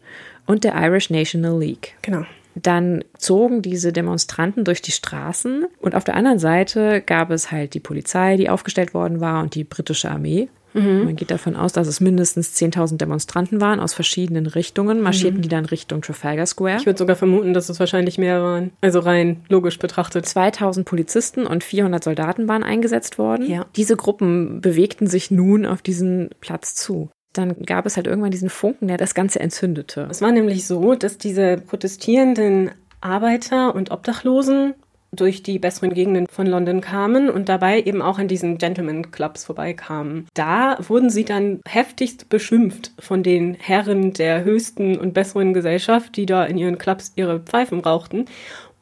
[0.47, 1.95] und der Irish National League.
[2.03, 2.25] Genau.
[2.55, 7.75] Dann zogen diese Demonstranten durch die Straßen und auf der anderen Seite gab es halt
[7.75, 10.49] die Polizei, die aufgestellt worden war und die britische Armee.
[10.75, 11.05] Mhm.
[11.05, 15.01] Man geht davon aus, dass es mindestens 10.000 Demonstranten waren aus verschiedenen Richtungen.
[15.01, 15.43] Marschierten mhm.
[15.43, 16.79] die dann Richtung Trafalgar Square.
[16.79, 18.71] Ich würde sogar vermuten, dass es wahrscheinlich mehr waren.
[18.81, 20.27] Also rein logisch betrachtet.
[20.27, 23.51] 2.000 Polizisten und 400 Soldaten waren eingesetzt worden.
[23.51, 23.67] Ja.
[23.77, 28.51] Diese Gruppen bewegten sich nun auf diesen Platz zu dann gab es halt irgendwann diesen
[28.51, 30.07] Funken, der das Ganze entzündete.
[30.11, 34.75] Es war nämlich so, dass diese protestierenden Arbeiter und Obdachlosen
[35.15, 39.45] durch die besseren Gegenden von London kamen und dabei eben auch in diesen Gentleman Clubs
[39.45, 40.27] vorbeikamen.
[40.35, 46.27] Da wurden sie dann heftigst beschimpft von den Herren der höchsten und besseren Gesellschaft, die
[46.27, 48.25] da in ihren Clubs ihre Pfeifen rauchten.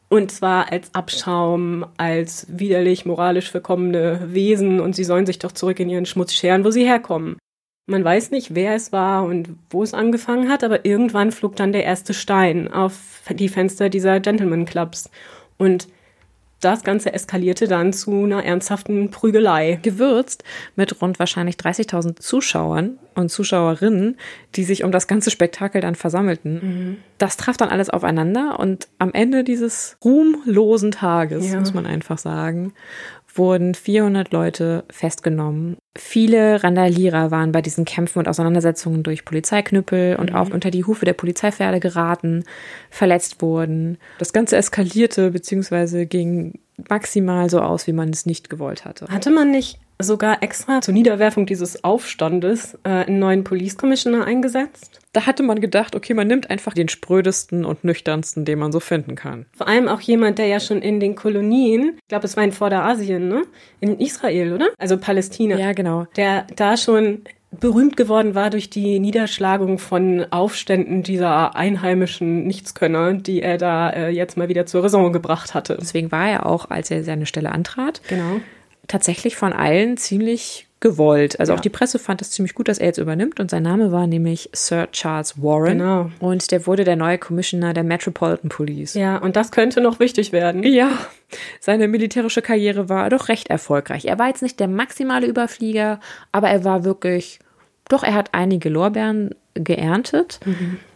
[0.09, 5.79] Und zwar als Abschaum, als widerlich moralisch verkommene Wesen und sie sollen sich doch zurück
[5.79, 7.39] in ihren Schmutz scheren, wo sie herkommen.
[7.87, 11.73] Man weiß nicht, wer es war und wo es angefangen hat, aber irgendwann flog dann
[11.73, 15.11] der erste Stein auf die Fenster dieser Gentleman Clubs.
[15.59, 15.89] Und
[16.61, 19.79] das Ganze eskalierte dann zu einer ernsthaften Prügelei.
[19.83, 20.45] Gewürzt
[20.77, 24.17] mit rund wahrscheinlich 30.000 Zuschauern und Zuschauerinnen,
[24.55, 26.55] die sich um das ganze Spektakel dann versammelten.
[26.55, 26.97] Mhm.
[27.19, 31.61] Das traf dann alles aufeinander und am Ende dieses ruhmlosen Tages, ja.
[31.61, 32.73] muss man einfach sagen,
[33.41, 35.79] wurden 400 Leute festgenommen.
[35.97, 40.37] Viele Randalierer waren bei diesen Kämpfen und Auseinandersetzungen durch Polizeiknüppel und mhm.
[40.37, 42.45] auch unter die Hufe der Polizeipferde geraten,
[42.91, 43.97] verletzt wurden.
[44.19, 46.05] Das Ganze eskalierte bzw.
[46.05, 49.07] ging maximal so aus, wie man es nicht gewollt hatte.
[49.09, 55.01] Hatte man nicht sogar extra zur Niederwerfung dieses Aufstandes äh, einen neuen Police Commissioner eingesetzt?
[55.13, 58.79] Da hatte man gedacht, okay, man nimmt einfach den sprödesten und nüchternsten, den man so
[58.81, 59.47] finden kann.
[59.57, 62.53] Vor allem auch jemand, der ja schon in den Kolonien, ich glaube, es war in
[62.53, 63.43] Vorderasien, ne?
[63.81, 64.69] In Israel, oder?
[64.79, 65.59] Also Palästina.
[65.59, 66.07] Ja, genau.
[66.17, 73.43] Der da schon berühmt geworden war durch die Niederschlagung von Aufständen dieser einheimischen Nichtskönner, die
[73.43, 75.77] er da äh, jetzt mal wieder zur Raison gebracht hatte.
[75.81, 78.41] Deswegen war er auch, als er seine Stelle antrat, genau.
[78.91, 81.39] Tatsächlich von allen ziemlich gewollt.
[81.39, 81.59] Also Ja.
[81.59, 84.07] auch die Presse fand es ziemlich gut, dass er jetzt übernimmt und sein Name war
[84.07, 85.79] nämlich Sir Charles Warren.
[85.79, 86.11] Genau.
[86.21, 88.95] Und der wurde der neue Commissioner der Metropolitan Police.
[88.95, 90.63] Ja, und das könnte noch wichtig werden.
[90.63, 90.89] Ja,
[91.61, 94.07] seine militärische Karriere war doch recht erfolgreich.
[94.07, 96.01] Er war jetzt nicht der maximale Überflieger,
[96.33, 97.41] aber er war wirklich,
[97.91, 100.41] doch, er hat einige Lorbeeren geerntet.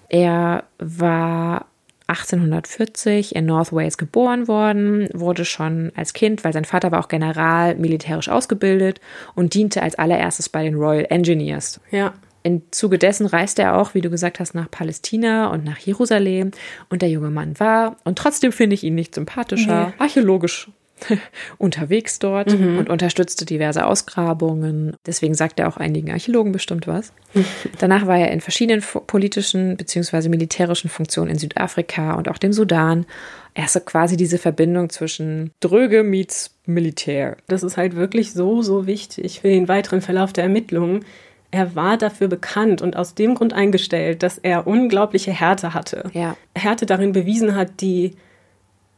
[0.09, 1.67] Er war
[2.07, 7.09] 1840 in North Wales geboren worden, wurde schon als Kind, weil sein Vater war auch
[7.09, 9.01] General, militärisch ausgebildet
[9.35, 11.81] und diente als allererstes bei den Royal Engineers.
[11.91, 12.13] Ja.
[12.43, 16.51] Im Zuge dessen reiste er auch, wie du gesagt hast, nach Palästina und nach Jerusalem.
[16.91, 19.95] Und der junge Mann war, und trotzdem finde ich ihn nicht sympathischer, Nee.
[19.99, 20.69] archäologisch
[21.59, 24.97] unterwegs dort und unterstützte diverse Ausgrabungen.
[25.07, 27.13] Deswegen sagt er auch einigen Archäologen bestimmt was.
[27.79, 30.29] Danach war er in verschiedenen politischen bzw.
[30.29, 33.07] militärischen Funktionen in Südafrika und auch dem Sudan.
[33.55, 37.37] Er ist so quasi diese Verbindung zwischen Dröge meets Militär.
[37.47, 41.05] Das ist halt wirklich so, so wichtig für den weiteren Verlauf der Ermittlungen.
[41.51, 46.11] Er war dafür bekannt und aus dem Grund eingestellt, dass er unglaubliche Härte hatte.
[46.13, 46.37] Ja.
[46.57, 48.17] Härte darin bewiesen hat, die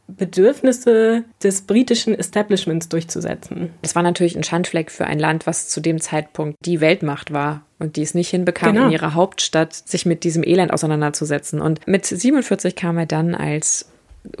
[0.07, 3.71] Bedürfnisse des britischen Establishments durchzusetzen.
[3.81, 7.63] Das war natürlich ein Schandfleck für ein Land, was zu dem Zeitpunkt die Weltmacht war
[7.79, 8.87] und die es nicht hinbekam, Genau.
[8.87, 11.61] in ihrer Hauptstadt sich mit diesem Elend auseinanderzusetzen.
[11.61, 13.89] Und mit 47 kam er dann als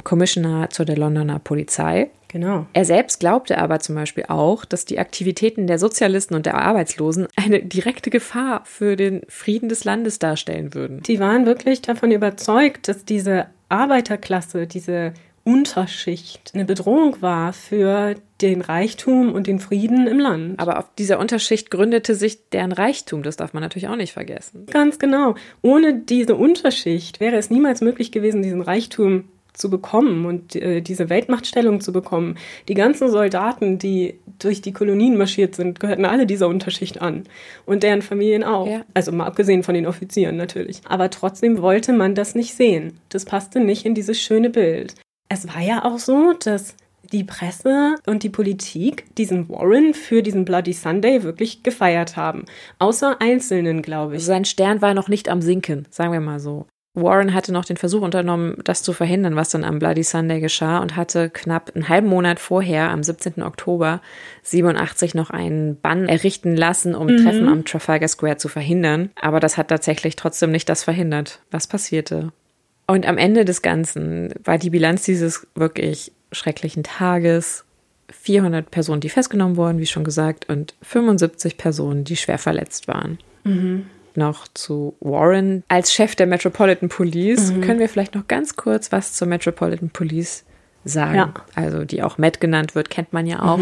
[0.03, 2.09] Commissioner zu der Londoner Polizei.
[2.29, 2.65] Genau.
[2.73, 7.27] Er selbst glaubte aber zum Beispiel auch, dass die Aktivitäten der Sozialisten und der Arbeitslosen
[7.37, 11.01] eine direkte Gefahr für den Frieden des Landes darstellen würden.
[11.03, 15.13] Die waren wirklich davon überzeugt, dass diese Arbeiterklasse, diese
[15.47, 20.59] Unterschicht eine Bedrohung war für den Reichtum und den Frieden im Land.
[20.59, 24.65] Aber auf dieser Unterschicht gründete sich deren Reichtum, das darf man natürlich auch nicht vergessen.
[24.69, 25.35] Ganz genau.
[25.61, 31.09] Ohne diese Unterschicht wäre es niemals möglich gewesen, diesen Reichtum zu bekommen und äh, diese
[31.09, 32.35] Weltmachtstellung zu bekommen.
[32.67, 37.23] Die ganzen Soldaten, die durch die Kolonien marschiert sind, gehörten alle dieser Unterschicht an.
[37.65, 38.67] Und deren Familien auch.
[38.67, 38.81] Ja.
[38.93, 40.81] Also mal abgesehen von den Offizieren natürlich.
[40.83, 42.99] Aber trotzdem wollte man das nicht sehen.
[43.07, 44.93] Das passte nicht in dieses schöne Bild.
[45.29, 46.75] Es war ja auch so, dass
[47.11, 52.45] die Presse und die Politik diesen Warren für diesen Bloody Sunday wirklich gefeiert haben.
[52.79, 54.25] Außer Einzelnen, glaube ich.
[54.25, 56.65] Sein Stern war noch nicht am Sinken, sagen wir mal so.
[56.93, 60.79] Warren hatte noch den Versuch unternommen, das zu verhindern, was dann am Bloody Sunday geschah
[60.79, 63.43] und hatte knapp einen halben Monat vorher, am 17.
[63.43, 64.01] Oktober
[64.41, 69.11] 87, noch einen Bann errichten lassen, um Treffen am Trafalgar Square zu verhindern.
[69.21, 72.31] Aber das hat tatsächlich trotzdem nicht das verhindert, was passierte.
[72.87, 77.65] Und am Ende des Ganzen war die Bilanz dieses wirklich schrecklichen Tages
[78.09, 83.19] 400 Personen, die festgenommen wurden, wie schon gesagt, und 75 Personen, die schwer verletzt waren
[84.17, 85.63] noch zu Warren.
[85.69, 90.43] Als Chef der Metropolitan Police können wir vielleicht noch ganz kurz was zur Metropolitan Police
[90.83, 91.15] sagen.
[91.15, 91.33] Ja.
[91.55, 93.59] Also die auch Met genannt wird, kennt man ja auch.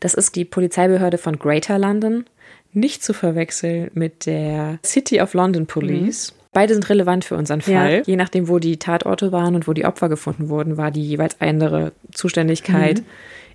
[0.00, 2.24] Das ist die Polizeibehörde von Greater London.
[2.72, 6.34] Nicht zu verwechseln mit der City of London Police.
[6.52, 7.80] Beide sind relevant für unseren Ja.
[7.80, 8.02] Fall.
[8.06, 11.40] Je nachdem, wo die Tatorte waren und wo die Opfer gefunden wurden, war die jeweils
[11.40, 13.02] andere Zuständigkeit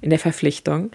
[0.01, 0.91] in der Verpflichtung.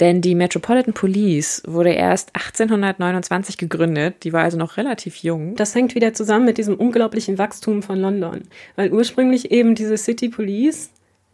[0.00, 4.24] Denn die Metropolitan Police wurde erst 1829 gegründet.
[4.24, 5.54] Die war also noch relativ jung.
[5.54, 8.42] Das hängt wieder zusammen mit diesem unglaublichen Wachstum von London.
[8.74, 10.90] Weil ursprünglich eben diese City Police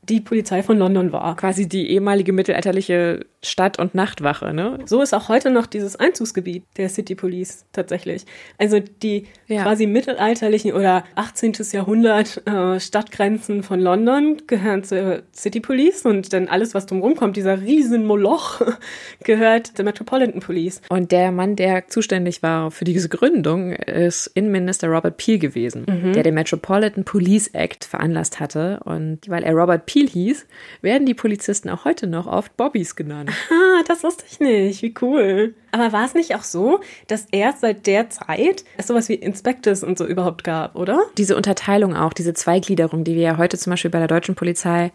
[0.09, 1.37] die Polizei von London war.
[1.37, 4.79] Quasi die ehemalige mittelalterliche Stadt- und Nachtwache, ne?
[4.87, 8.27] So ist auch heute noch dieses Einzugsgebiet der City Police tatsächlich.
[8.59, 9.63] Also die Ja.
[9.63, 11.53] quasi mittelalterlichen oder 18.
[11.73, 17.37] Jahrhundert äh, Stadtgrenzen von London gehören zur City Police und dann alles, was drumherum kommt,
[17.37, 18.61] dieser riesen Moloch,
[19.25, 20.81] gehört der Metropolitan Police.
[20.89, 26.23] Und der Mann, der zuständig war für diese Gründung, ist Innenminister Robert Peel gewesen, der
[26.23, 28.81] den Metropolitan Police Act veranlasst hatte.
[28.85, 30.47] Und weil er Robert Peel hieß,
[30.83, 33.28] werden die Polizisten auch heute noch oft Bobbys genannt.
[33.51, 34.83] Ah, das wusste ich nicht.
[34.83, 35.55] Wie cool.
[35.71, 39.85] Aber war es nicht auch so, dass erst seit der Zeit es sowas wie Inspectors
[39.85, 41.03] und so überhaupt gab, oder?
[41.17, 44.93] Diese Unterteilung auch, diese Zweigliederung, die wir ja heute zum Beispiel bei der deutschen Polizei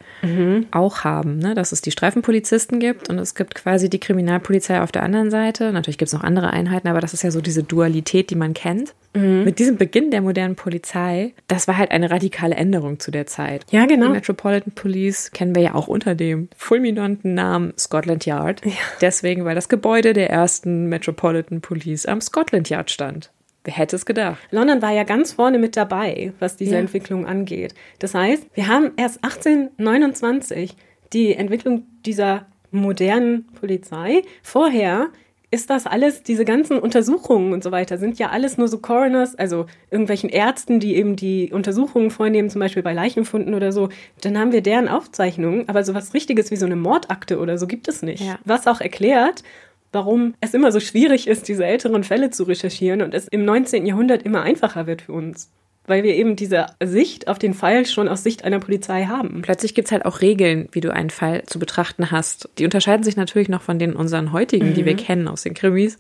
[0.72, 1.54] auch haben, ne?
[1.54, 5.72] dass es die Streifenpolizisten gibt und es gibt quasi die Kriminalpolizei auf der anderen Seite.
[5.72, 8.54] Natürlich gibt es noch andere Einheiten, aber das ist ja so diese Dualität, die man
[8.54, 8.94] kennt.
[9.16, 13.64] Mit diesem Beginn der modernen Polizei, das war halt eine radikale Änderung zu der Zeit.
[13.70, 14.08] Ja, genau.
[14.08, 18.62] Die Metropolitan Police kennen wir ja auch unter dem fulminanten Namen Scotland Yard.
[19.02, 23.32] Deswegen, weil das Gebäude der ersten Metropolitan Police am Scotland Yard stand.
[23.66, 24.40] Wer hätte es gedacht?
[24.52, 26.80] London war ja ganz vorne mit dabei, was diese Ja.
[26.80, 27.76] Entwicklung angeht.
[28.00, 30.76] Das heißt, wir haben erst 1829
[31.14, 34.24] die Entwicklung dieser modernen Polizei.
[34.42, 35.08] Vorher
[35.54, 39.36] ist das alles, diese ganzen Untersuchungen und so weiter, sind ja alles nur so Coroners,
[39.36, 43.90] also irgendwelchen Ärzten, die eben die Untersuchungen vornehmen, zum Beispiel bei Leichenfunden oder so.
[44.22, 47.88] Dann haben wir deren Aufzeichnungen, aber sowas Richtiges wie so eine Mordakte oder so gibt
[47.88, 48.24] es nicht.
[48.26, 48.40] Ja.
[48.46, 49.44] Was auch erklärt,
[49.92, 53.86] warum es immer so schwierig ist, diese älteren Fälle zu recherchieren und es im 19.
[53.86, 55.52] Jahrhundert immer einfacher wird für uns
[55.86, 59.42] weil wir eben diese Sicht auf den Fall schon aus Sicht einer Polizei haben.
[59.42, 62.50] Plötzlich gibt es halt auch Regeln, wie du einen Fall zu betrachten hast.
[62.58, 64.74] Die unterscheiden sich natürlich noch von den unseren heutigen, mhm.
[64.76, 64.98] die wir mhm.
[64.98, 65.98] kennen aus den Krimis.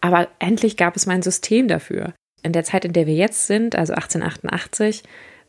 [0.00, 2.12] Aber endlich gab es mal ein System dafür.
[2.42, 5.02] In der Zeit, in der wir jetzt sind, also 1888,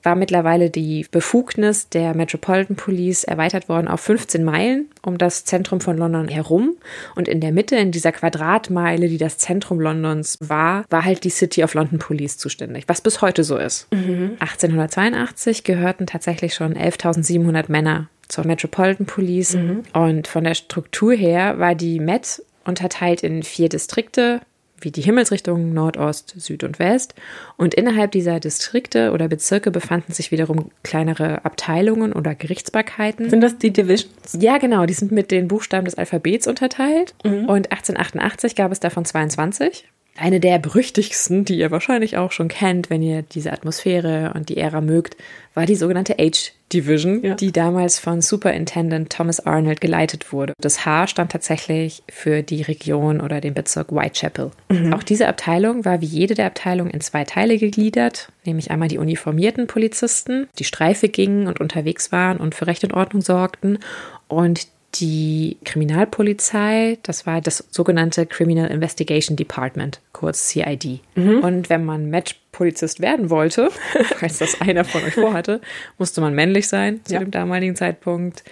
[0.04, 5.80] war mittlerweile die Befugnis der Metropolitan Police erweitert worden auf 15 Meilen um das Zentrum
[5.80, 6.76] von London herum.
[7.16, 11.30] Und in der Mitte, in dieser Quadratmeile, die das Zentrum Londons war, war halt die
[11.30, 13.88] City of London Police zuständig, was bis heute so ist.
[13.94, 14.38] Mhm.
[14.40, 19.56] 1882 gehörten tatsächlich schon 11.700 Männer zur Metropolitan Police.
[19.56, 19.84] Mhm.
[19.94, 24.42] Und von der Struktur her war die Met unterteilt in vier Distrikte,
[24.82, 27.16] wie die Himmelsrichtungen Nordost, Süd und West.
[27.58, 33.30] Und innerhalb dieser Distrikte oder Bezirke befanden sich wiederum kleinere Abteilungen oder Gerichtsbarkeiten.
[33.30, 34.38] Sind das die Divisions?
[34.40, 34.86] Ja, genau.
[34.86, 37.16] Die sind mit den Buchstaben des Alphabets unterteilt.
[37.24, 37.46] Mhm.
[37.46, 39.86] Und 1888 gab es davon 22.
[40.18, 44.58] Eine der berüchtigsten, die ihr wahrscheinlich auch schon kennt, wenn ihr diese Atmosphäre und die
[44.58, 45.16] Ära mögt,
[45.54, 47.36] war die sogenannte H Division, ja.
[47.36, 50.54] die damals von Superintendent Thomas Arnold geleitet wurde.
[50.60, 54.52] Das H stand tatsächlich für die Region oder den Bezirk Whitechapel.
[54.70, 54.94] Mhm.
[54.94, 58.98] Auch diese Abteilung war wie jede der Abteilungen in zwei Teile gegliedert, nämlich einmal die
[58.98, 63.80] uniformierten Polizisten, die Streife gingen und unterwegs waren und für Recht und Ordnung sorgten,
[64.28, 71.02] und die Kriminalpolizei, das war das sogenannte Criminal Investigation Department, kurz CID.
[71.16, 71.40] Mhm.
[71.40, 73.70] Und wenn man Match-Polizist werden wollte,
[74.18, 75.62] falls das einer von euch vorhatte,
[75.98, 77.20] musste man männlich sein zu ja.
[77.20, 78.44] dem damaligen Zeitpunkt.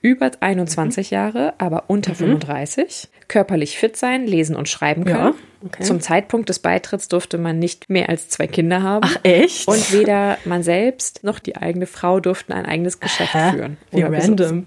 [0.00, 1.14] Über 21 mhm.
[1.14, 2.38] Jahre, aber unter mhm.
[2.38, 3.08] 35.
[3.26, 5.16] Körperlich fit sein, lesen und schreiben können.
[5.16, 5.34] Ja,
[5.64, 5.82] okay.
[5.82, 9.06] Zum Zeitpunkt des Beitritts durfte man nicht mehr als zwei Kinder haben.
[9.08, 9.66] Ach, echt?
[9.66, 13.52] Und weder man selbst noch die eigene Frau durften ein eigenes Geschäft Hä?
[13.52, 13.76] führen.
[13.92, 14.36] Wie random.
[14.36, 14.66] Besitzen.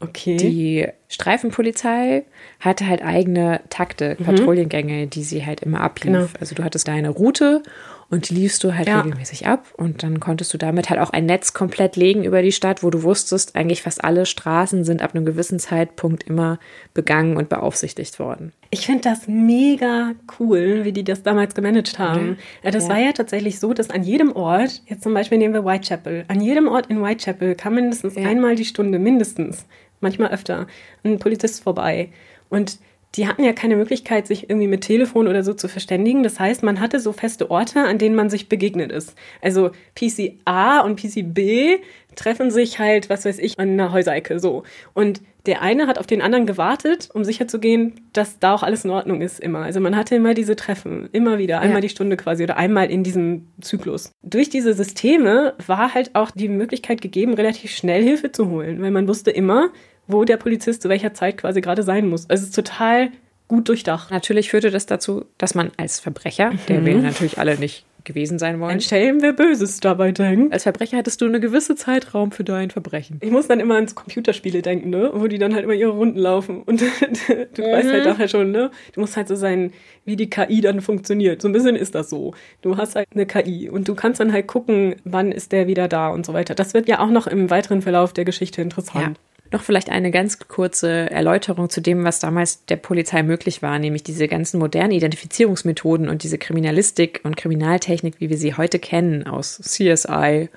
[0.00, 0.36] Okay.
[0.36, 2.24] Die Streifenpolizei
[2.60, 4.24] hatte halt eigene Takte, mhm.
[4.24, 6.12] Patrouillengänge, die sie halt immer ablief.
[6.12, 6.26] Genau.
[6.38, 7.62] Also du hattest deine Route
[8.08, 9.00] und die liefst du halt ja.
[9.00, 12.52] regelmäßig ab und dann konntest du damit halt auch ein Netz komplett legen über die
[12.52, 16.58] Stadt, wo du wusstest, eigentlich fast alle Straßen sind ab einem gewissen Zeitpunkt immer
[16.94, 18.52] begangen und beaufsichtigt worden.
[18.70, 22.26] Ich finde das mega cool, wie die das damals gemanagt haben.
[22.26, 22.36] Mhm.
[22.62, 22.90] Das ja.
[22.90, 26.40] war ja tatsächlich so, dass an jedem Ort, jetzt zum Beispiel nehmen wir Whitechapel, an
[26.40, 28.28] jedem Ort in Whitechapel kam mindestens ja.
[28.28, 29.66] einmal die Stunde, mindestens,
[30.00, 30.66] manchmal öfter,
[31.04, 32.10] ein Polizist vorbei.
[32.48, 32.78] Und
[33.16, 36.22] die hatten ja keine Möglichkeit, sich irgendwie mit Telefon oder so zu verständigen.
[36.22, 39.14] Das heißt, man hatte so feste Orte, an denen man sich begegnet ist.
[39.40, 41.78] Also PC A und PC B
[42.14, 44.64] treffen sich halt, was weiß ich, an einer Häuserecke so.
[44.92, 48.90] Und der eine hat auf den anderen gewartet, um sicherzugehen, dass da auch alles in
[48.90, 49.60] Ordnung ist immer.
[49.60, 51.82] Also man hatte immer diese Treffen, immer wieder, einmal ja.
[51.82, 54.10] die Stunde quasi oder einmal in diesem Zyklus.
[54.22, 58.90] Durch diese Systeme war halt auch die Möglichkeit gegeben, relativ schnell Hilfe zu holen, weil
[58.90, 59.70] man wusste immer,
[60.06, 62.28] wo der Polizist zu welcher Zeit quasi gerade sein muss.
[62.28, 63.10] Also es ist total
[63.48, 64.10] gut durchdacht.
[64.10, 66.58] Natürlich führte das dazu, dass man als Verbrecher, mhm.
[66.68, 68.70] der wir natürlich alle nicht gewesen sein wollen.
[68.70, 70.54] Ein Schelm, wer Böses dabei denkt.
[70.54, 73.18] Als Verbrecher hattest du eine gewisse Zeitraum für dein Verbrechen.
[73.20, 75.10] Ich muss dann immer ans Computerspiele denken, ne?
[75.12, 76.62] Wo die dann halt immer ihre Runden laufen.
[76.62, 77.72] Und du mhm.
[77.72, 78.70] weißt halt nachher schon, ne?
[78.94, 79.72] Du musst halt so sein,
[80.06, 81.42] wie die KI dann funktioniert.
[81.42, 82.32] So ein bisschen ist das so.
[82.62, 85.88] Du hast halt eine KI und du kannst dann halt gucken, wann ist der wieder
[85.88, 86.54] da und so weiter.
[86.54, 89.18] Das wird ja auch noch im weiteren Verlauf der Geschichte interessant.
[89.18, 89.25] Ja.
[89.52, 94.02] Noch vielleicht eine ganz kurze Erläuterung zu dem, was damals der Polizei möglich war, nämlich
[94.02, 99.58] diese ganzen modernen Identifizierungsmethoden und diese Kriminalistik und Kriminaltechnik, wie wir sie heute kennen aus
[99.58, 100.48] CSI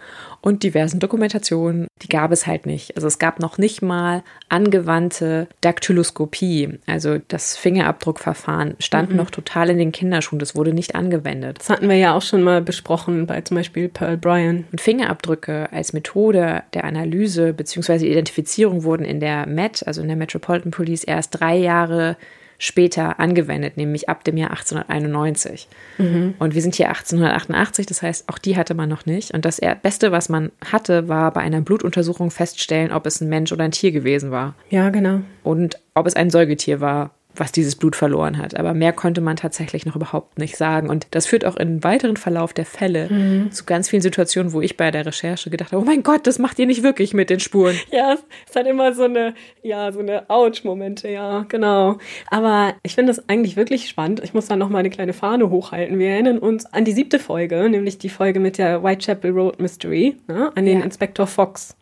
[0.42, 2.96] und diversen Dokumentationen, die gab es halt nicht.
[2.96, 9.18] Also es gab noch nicht mal angewandte Daktyloskopie, also das Fingerabdruckverfahren stand mhm.
[9.18, 11.60] noch total in den Kinderschuhen, das wurde nicht angewendet.
[11.60, 14.66] Das hatten wir ja auch schon mal besprochen bei zum Beispiel Pearl Bryan.
[14.72, 18.10] Und Fingerabdrücke als Methode der Analyse bzw.
[18.10, 22.18] Identifizierung wurden in der MET, also in der Metropolitan Police, erst drei Jahre
[22.60, 25.68] später angewendet, nämlich ab dem Jahr 1891.
[25.98, 26.36] Mhm.
[26.38, 29.34] Und wir sind hier 1888, das heißt, auch die hatte man noch nicht.
[29.34, 33.52] Und das Beste, was man hatte, war bei einer Blutuntersuchung feststellen, ob es ein Mensch
[33.52, 34.56] oder ein Tier gewesen war.
[34.70, 35.22] Ja, genau.
[35.42, 38.58] Und ob es ein Säugetier war was dieses Blut verloren hat.
[38.58, 40.90] Aber mehr konnte man tatsächlich noch überhaupt nicht sagen.
[40.90, 43.52] Und das führt auch im weiteren Verlauf der Fälle mhm.
[43.52, 46.40] zu ganz vielen Situationen, wo ich bei der Recherche gedacht habe, oh mein Gott, das
[46.40, 47.76] macht ihr nicht wirklich mit den Spuren.
[47.92, 51.98] Ja, es hat immer so eine, ja, so eine Ouch-Momente, ja, genau.
[52.28, 54.22] Aber ich finde das eigentlich wirklich spannend.
[54.24, 55.98] Ich muss da noch mal eine kleine Fahne hochhalten.
[55.98, 60.18] Wir erinnern uns an die siebte Folge, nämlich die Folge mit der Whitechapel Road Mystery,
[60.28, 60.86] ne, an den ja.
[60.86, 61.76] Inspektor Fox.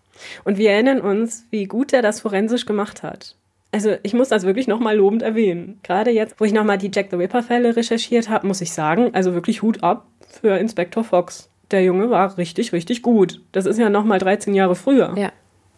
[0.43, 3.35] Und wir erinnern uns, wie gut er das forensisch gemacht hat.
[3.77, 5.79] Also ich muss das wirklich nochmal lobend erwähnen.
[5.83, 9.35] Gerade jetzt, wo ich nochmal die Jack the Ripper-Fälle recherchiert habe, muss ich sagen, also
[9.35, 11.51] wirklich Hut ab für Inspektor Fox.
[11.69, 13.39] Der Junge war richtig, richtig gut.
[13.51, 15.13] Das ist ja nochmal 13 Jahre früher.
[15.15, 15.31] Ja.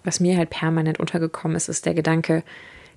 [0.05, 2.43] Was mir halt permanent untergekommen ist, ist der Gedanke,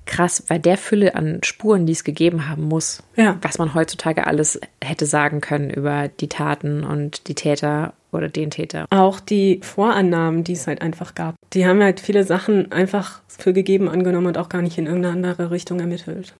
[0.06, 3.38] krass, bei der Fülle an Spuren, die es gegeben haben muss, Ja.
[3.42, 8.50] was man heutzutage alles hätte sagen können über die Taten und die Täter oder den
[8.50, 8.86] Täter.
[8.90, 13.52] Auch die Vorannahmen, die es halt einfach gab, die haben halt viele Sachen einfach für
[13.52, 16.34] gegeben angenommen und auch gar nicht in irgendeine andere Richtung ermittelt.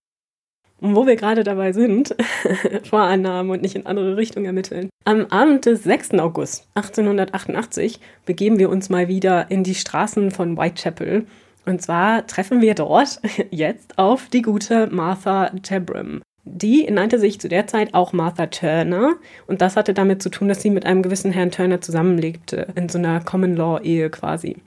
[0.81, 2.13] Und wo wir gerade dabei sind,
[2.83, 4.89] Vorannahmen und nicht in andere Richtung ermitteln.
[5.05, 6.11] Am Abend des 6.
[6.15, 11.25] August 1888 begeben wir uns mal wieder in die Straßen von Whitechapel.
[11.65, 13.19] Und zwar treffen wir dort
[13.51, 16.21] jetzt auf die gute Martha Tabram.
[16.45, 19.13] Die nannte sich zu der Zeit auch Martha Turner
[19.47, 22.89] und das hatte damit zu tun, dass sie mit einem gewissen Herrn Turner zusammenlebte, in
[22.89, 24.57] so einer Common-Law-Ehe quasi.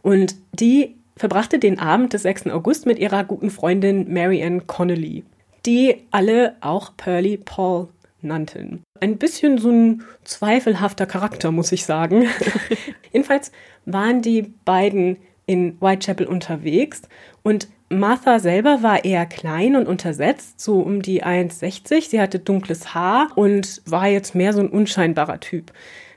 [0.00, 2.46] Und die verbrachte den Abend des 6.
[2.46, 5.24] August mit ihrer guten Freundin Mary Ann Connolly,
[5.66, 7.88] die alle auch Pearly Paul
[8.22, 8.82] nannten.
[9.00, 12.26] Ein bisschen so ein zweifelhafter Charakter, muss ich sagen.
[13.12, 13.52] Jedenfalls
[13.84, 17.02] waren die beiden in Whitechapel unterwegs
[17.42, 22.08] und Martha selber war eher klein und untersetzt, so um die 1,60.
[22.08, 25.72] Sie hatte dunkles Haar und war jetzt mehr so ein unscheinbarer Typ.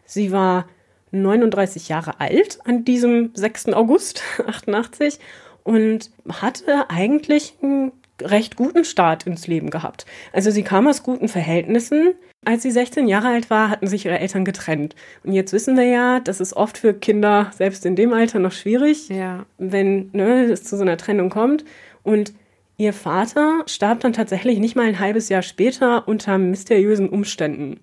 [0.05, 0.67] Sie war
[1.11, 3.69] 39 Jahre alt an diesem 6.
[3.69, 5.17] August 88
[5.63, 7.91] und hatte eigentlich einen
[8.23, 10.05] recht guten Start ins Leben gehabt.
[10.31, 12.13] Also sie kam aus guten Verhältnissen.
[12.45, 14.95] Als sie 16 Jahre alt war, hatten sich ihre Eltern getrennt.
[15.23, 18.51] Und jetzt wissen wir ja, das ist oft für Kinder selbst in dem Alter noch
[18.51, 19.45] schwierig, Ja.
[19.57, 21.63] wenn ne, es zu so einer Trennung kommt.
[22.03, 22.33] Und
[22.77, 27.79] ihr Vater starb dann tatsächlich nicht mal ein halbes Jahr später unter mysteriösen Umständen.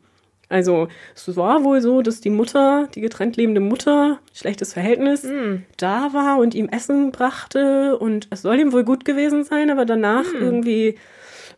[0.50, 5.22] Also es war wohl so, dass die Mutter, die getrennt lebende Mutter, schlechtes Verhältnis,
[5.78, 9.86] da war und ihm Essen brachte und es soll ihm wohl gut gewesen sein, aber
[9.86, 10.96] danach irgendwie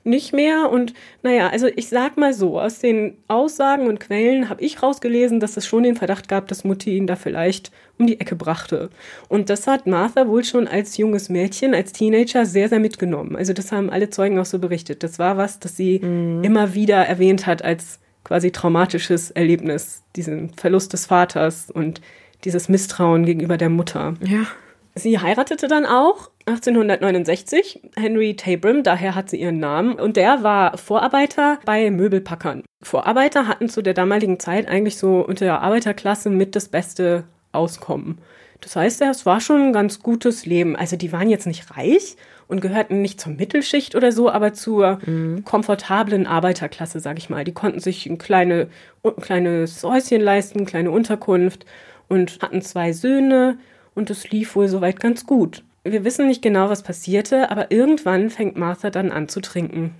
[0.05, 0.71] nicht mehr.
[0.71, 5.41] Und naja, also ich sag mal so, aus den Aussagen und Quellen habe ich rausgelesen,
[5.41, 8.91] dass es schon den Verdacht gab, dass Mutti ihn da vielleicht um die Ecke brachte.
[9.29, 13.37] Und das hat Martha wohl schon als junges Mädchen, als Teenager sehr, sehr mitgenommen.
[13.37, 15.03] Also das haben alle Zeugen auch so berichtet.
[15.03, 20.93] Das war was, das sie immer wieder erwähnt hat als quasi traumatisches Erlebnis, diesen Verlust
[20.93, 22.01] des Vaters und
[22.45, 24.15] dieses Misstrauen gegenüber der Mutter.
[24.21, 24.47] Ja.
[24.95, 30.77] Sie heiratete dann auch 1869 Henry Tabram, daher hat sie ihren Namen, und der war
[30.77, 32.63] Vorarbeiter bei Möbelpackern.
[32.83, 38.19] Vorarbeiter hatten zu der damaligen Zeit eigentlich so unter der Arbeiterklasse mit das beste Auskommen.
[38.61, 40.77] Das heißt, es war schon ein ganz gutes Leben.
[40.77, 42.17] Also die waren jetzt nicht reich
[42.53, 44.99] und gehörten nicht zur Mittelschicht oder so, aber zur
[45.45, 47.45] komfortablen Arbeiterklasse, sag ich mal.
[47.45, 48.69] Die konnten sich ein kleine,
[49.03, 51.65] ein kleines Häuschen leisten, kleine Unterkunft
[52.09, 53.57] und hatten zwei Söhne
[53.95, 55.65] und es lief wohl soweit ganz gut.
[55.83, 59.95] Wir wissen nicht genau, was passierte, aber irgendwann fängt Martha dann an zu trinken.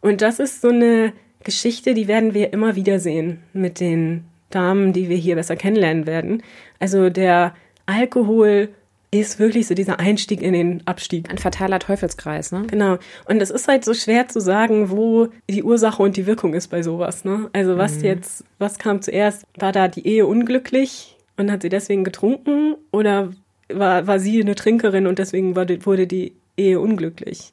[0.00, 4.92] Und das ist so eine Geschichte, die werden wir immer wieder sehen mit den Damen,
[4.92, 6.42] die wir hier besser kennenlernen werden.
[6.78, 7.54] Also der
[7.86, 8.68] Alkohol
[9.10, 11.30] ist wirklich so dieser Einstieg in den Abstieg.
[11.30, 12.64] Ein fataler Teufelskreis, ne?
[12.66, 12.98] Genau.
[13.26, 16.68] Und es ist halt so schwer zu sagen, wo die Ursache und die Wirkung ist
[16.68, 17.24] bei sowas.
[17.24, 17.48] Ne?
[17.52, 19.44] Also was jetzt, was kam zuerst?
[19.56, 22.74] War da die Ehe unglücklich und hat sie deswegen getrunken?
[22.90, 23.32] Oder
[23.72, 27.52] war, war sie eine Trinkerin und deswegen wurde die Ehe unglücklich?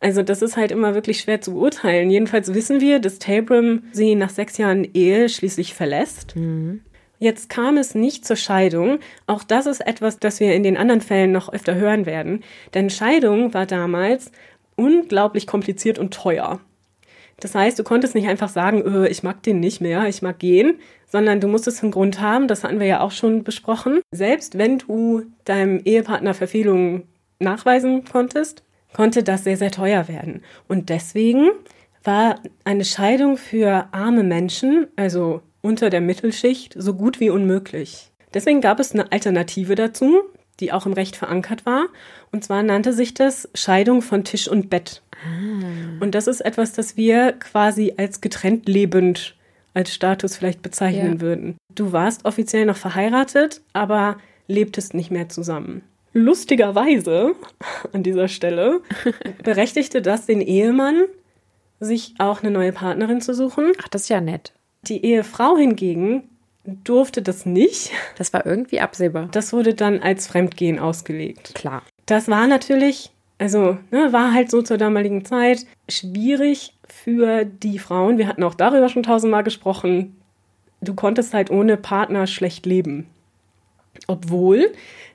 [0.00, 2.10] Also das ist halt immer wirklich schwer zu beurteilen.
[2.10, 6.34] Jedenfalls wissen wir, dass Tabram sie nach sechs Jahren Ehe schließlich verlässt.
[7.18, 8.98] Jetzt kam es nicht zur Scheidung.
[9.26, 12.44] Auch das ist etwas, das wir in den anderen Fällen noch öfter hören werden.
[12.74, 14.30] Denn Scheidung war damals
[14.76, 16.60] unglaublich kompliziert und teuer.
[17.40, 20.38] Das heißt, du konntest nicht einfach sagen, öh, ich mag den nicht mehr, ich mag
[20.38, 24.00] gehen, sondern du musstest einen Grund haben, das hatten wir ja auch schon besprochen.
[24.10, 27.04] Selbst wenn du deinem Ehepartner Verfehlungen
[27.38, 28.62] nachweisen konntest,
[28.94, 30.42] konnte das sehr, sehr teuer werden.
[30.68, 31.50] Und deswegen
[32.04, 38.10] war eine Scheidung für arme Menschen, also unter der Mittelschicht, so gut wie unmöglich.
[38.32, 40.22] Deswegen gab es eine Alternative dazu,
[40.60, 41.86] die auch im Recht verankert war.
[42.32, 45.02] Und zwar nannte sich das Scheidung von Tisch und Bett.
[46.00, 49.34] Und das ist etwas, das wir quasi als getrennt lebend
[49.74, 51.20] als Status vielleicht bezeichnen Ja.
[51.20, 51.56] würden.
[51.74, 54.16] Du warst offiziell noch verheiratet, aber
[54.48, 55.82] lebtest nicht mehr zusammen.
[56.14, 57.34] Lustigerweise
[57.92, 58.80] an dieser Stelle
[59.42, 61.04] berechtigte das den Ehemann,
[61.80, 63.72] sich auch eine neue Partnerin zu suchen.
[63.82, 64.52] Ach, das ist ja nett.
[64.86, 66.24] Die Ehefrau hingegen
[66.84, 67.90] durfte das nicht.
[68.16, 69.28] Das war irgendwie absehbar.
[69.32, 71.54] Das wurde dann als Fremdgehen ausgelegt.
[71.54, 71.82] Klar.
[72.06, 78.18] Das war natürlich, also ne, war halt so zur damaligen Zeit schwierig für die Frauen.
[78.18, 80.16] Wir hatten auch darüber schon tausendmal gesprochen.
[80.80, 83.06] Du konntest halt ohne Partner schlecht leben.
[84.06, 84.72] Obwohl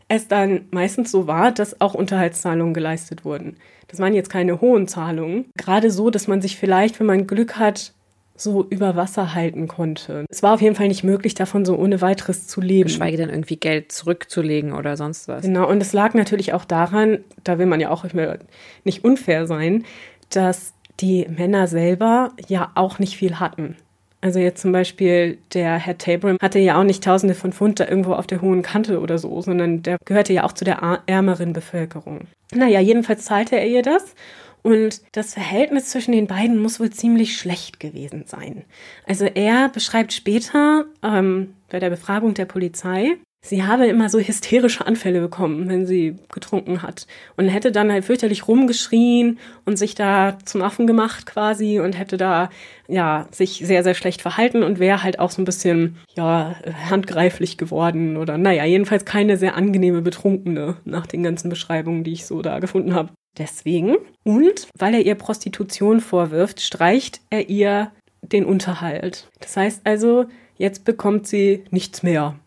[0.08, 3.56] es dann meistens so war, dass auch Unterhaltszahlungen geleistet wurden.
[3.88, 5.46] Das waren jetzt keine hohen Zahlungen.
[5.58, 7.94] Gerade so, dass man sich vielleicht, wenn man Glück hat,
[8.42, 10.26] so über Wasser halten konnte.
[10.30, 12.88] Es war auf jeden Fall nicht möglich, davon so ohne weiteres zu leben.
[12.88, 15.44] Geschweige denn irgendwie Geld zurückzulegen oder sonst was.
[15.44, 18.06] Genau, und es lag natürlich auch daran, da will man ja auch
[18.84, 19.86] nicht unfair sein,
[20.30, 23.76] dass die Männer selber ja auch nicht viel hatten.
[24.24, 27.88] Also jetzt zum Beispiel der Herr Tabram hatte ja auch nicht Tausende von Pfund da
[27.88, 31.54] irgendwo auf der hohen Kante oder so, sondern der gehörte ja auch zu der ärmeren
[31.54, 32.28] Bevölkerung.
[32.54, 34.14] Naja, jedenfalls zahlte er ihr das
[34.64, 38.64] und das Verhältnis zwischen den beiden muss wohl ziemlich schlecht gewesen sein.
[39.08, 44.86] Also er beschreibt später ähm, bei der Befragung der Polizei, sie habe immer so hysterische
[44.86, 47.08] Anfälle bekommen, wenn sie getrunken hat.
[47.38, 52.18] Und hätte dann halt fürchterlich rumgeschrien und sich da zum Affen gemacht quasi und hätte
[52.18, 52.50] da,
[52.88, 56.56] ja, sich sehr, sehr schlecht verhalten und wäre halt auch so ein bisschen, ja,
[56.90, 62.28] handgreiflich geworden oder, naja, jedenfalls keine sehr angenehme Betrunkene nach den ganzen Beschreibungen, die ich
[62.28, 63.10] so da gefunden habe.
[63.38, 69.30] Deswegen und weil er ihr Prostitution vorwirft, streicht er ihr den Unterhalt.
[69.40, 70.26] Das heißt also,
[70.58, 72.38] jetzt bekommt sie nichts mehr.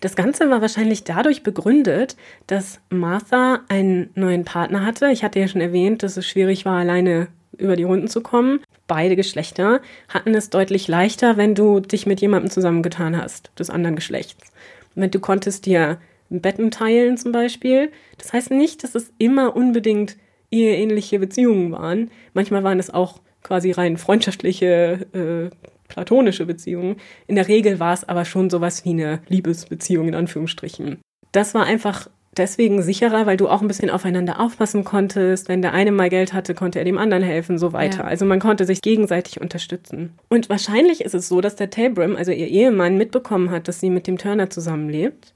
[0.00, 2.16] Das Ganze war wahrscheinlich dadurch begründet,
[2.46, 5.10] dass Martha einen neuen Partner hatte.
[5.10, 8.60] Ich hatte ja schon erwähnt, dass es schwierig war, alleine über die Runden zu kommen.
[8.86, 13.96] Beide Geschlechter hatten es deutlich leichter, wenn du dich mit jemandem zusammengetan hast, des anderen
[13.96, 14.52] Geschlechts.
[14.94, 15.98] Du konntest dir
[16.30, 17.90] Betten teilen zum Beispiel.
[18.18, 20.16] Das heißt nicht, dass es immer unbedingt
[20.50, 22.10] eheähnliche Beziehungen waren.
[22.34, 25.56] Manchmal waren es auch quasi rein freundschaftliche, äh,
[25.88, 26.96] platonische Beziehungen.
[27.26, 30.98] In der Regel war es aber schon sowas wie eine Liebesbeziehung in Anführungsstrichen.
[31.32, 35.48] Das war einfach deswegen sicherer, weil du auch ein bisschen aufeinander aufpassen konntest.
[35.48, 38.00] Wenn der eine mal Geld hatte, konnte er dem anderen helfen, so weiter.
[38.00, 38.04] Ja.
[38.04, 40.12] Also man konnte sich gegenseitig unterstützen.
[40.28, 43.90] Und wahrscheinlich ist es so, dass der Tabram, also ihr Ehemann, mitbekommen hat, dass sie
[43.90, 45.34] mit dem Turner zusammenlebt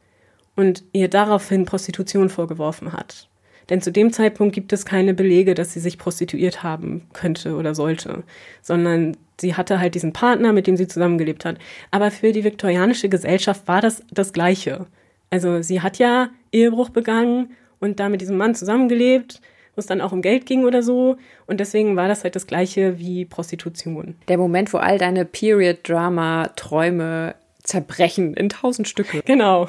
[0.56, 3.28] und ihr daraufhin Prostitution vorgeworfen hat.
[3.70, 7.74] Denn zu dem Zeitpunkt gibt es keine Belege, dass sie sich prostituiert haben könnte oder
[7.74, 8.24] sollte,
[8.60, 11.58] sondern sie hatte halt diesen Partner, mit dem sie zusammengelebt hat.
[11.90, 14.86] Aber für die viktorianische Gesellschaft war das das Gleiche.
[15.30, 19.40] Also sie hat ja Ehebruch begangen und da mit diesem Mann zusammengelebt,
[19.74, 21.16] wo es dann auch um Geld ging oder so.
[21.46, 24.16] Und deswegen war das halt das Gleiche wie Prostitution.
[24.28, 29.22] Der Moment, wo all deine Period-Drama-Träume zerbrechen in tausend Stücke.
[29.24, 29.68] Genau.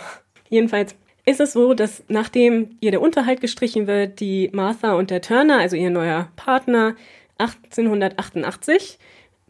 [0.54, 0.96] Jedenfalls
[1.26, 5.58] ist es so, dass nachdem ihr der Unterhalt gestrichen wird, die Martha und der Turner,
[5.58, 6.96] also ihr neuer Partner,
[7.40, 9.00] 1888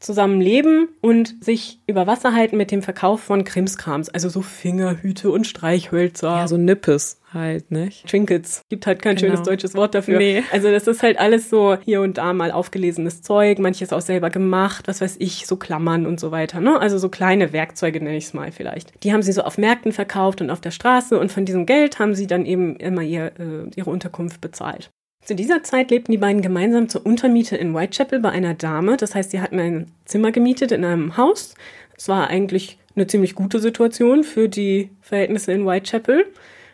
[0.03, 5.31] zusammen leben und sich über Wasser halten mit dem Verkauf von Krimskrams, also so Fingerhüte
[5.31, 6.27] und Streichhölzer.
[6.27, 8.07] Ja, so Nippes halt, nicht?
[8.07, 8.61] Trinkets.
[8.69, 9.27] Gibt halt kein genau.
[9.27, 10.17] schönes deutsches Wort dafür.
[10.17, 10.43] Nee.
[10.51, 14.29] Also das ist halt alles so hier und da mal aufgelesenes Zeug, manches auch selber
[14.29, 16.79] gemacht, was weiß ich, so Klammern und so weiter, ne?
[16.79, 19.03] Also so kleine Werkzeuge nenne ich es mal vielleicht.
[19.03, 21.99] Die haben sie so auf Märkten verkauft und auf der Straße und von diesem Geld
[21.99, 24.91] haben sie dann eben immer ihr, äh, ihre Unterkunft bezahlt.
[25.26, 28.97] Zu dieser Zeit lebten die beiden gemeinsam zur Untermiete in Whitechapel bei einer Dame.
[28.97, 31.55] Das heißt, sie hatten ein Zimmer gemietet in einem Haus.
[31.97, 36.26] Es war eigentlich eine ziemlich gute Situation für die Verhältnisse in Whitechapel.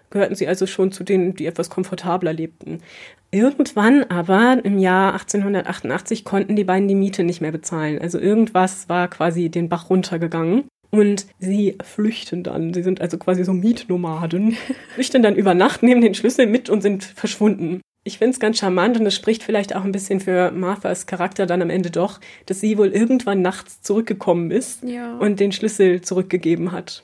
[0.09, 2.81] Gehörten sie also schon zu denen, die etwas komfortabler lebten.
[3.29, 7.99] Irgendwann aber im Jahr 1888 konnten die beiden die Miete nicht mehr bezahlen.
[8.01, 10.63] Also irgendwas war quasi den Bach runtergegangen.
[10.89, 12.73] Und sie flüchten dann.
[12.73, 14.57] Sie sind also quasi so Mietnomaden.
[14.95, 18.57] flüchten dann über Nacht, nehmen den Schlüssel mit und sind verschwunden ich finde es ganz
[18.57, 22.19] charmant und es spricht vielleicht auch ein bisschen für Marthas Charakter dann am Ende doch,
[22.47, 25.15] dass sie wohl irgendwann nachts zurückgekommen ist ja.
[25.17, 27.03] und den Schlüssel zurückgegeben hat.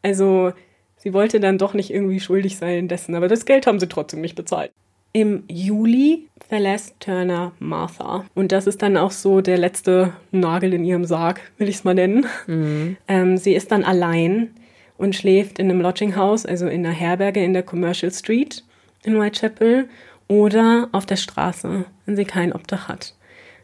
[0.00, 0.52] Also
[0.96, 4.22] sie wollte dann doch nicht irgendwie schuldig sein dessen, aber das Geld haben sie trotzdem
[4.22, 4.72] nicht bezahlt.
[5.12, 8.24] Im Juli verlässt Turner Martha.
[8.34, 11.84] Und das ist dann auch so der letzte Nagel in ihrem Sarg, will ich es
[11.84, 12.24] mal nennen.
[12.46, 12.96] Mhm.
[13.08, 14.52] Ähm, sie ist dann allein
[14.96, 18.64] und schläft in einem Lodging House, also in einer Herberge in der Commercial Street
[19.04, 19.88] in Whitechapel
[20.28, 23.14] oder auf der Straße, wenn sie kein Obdach hat.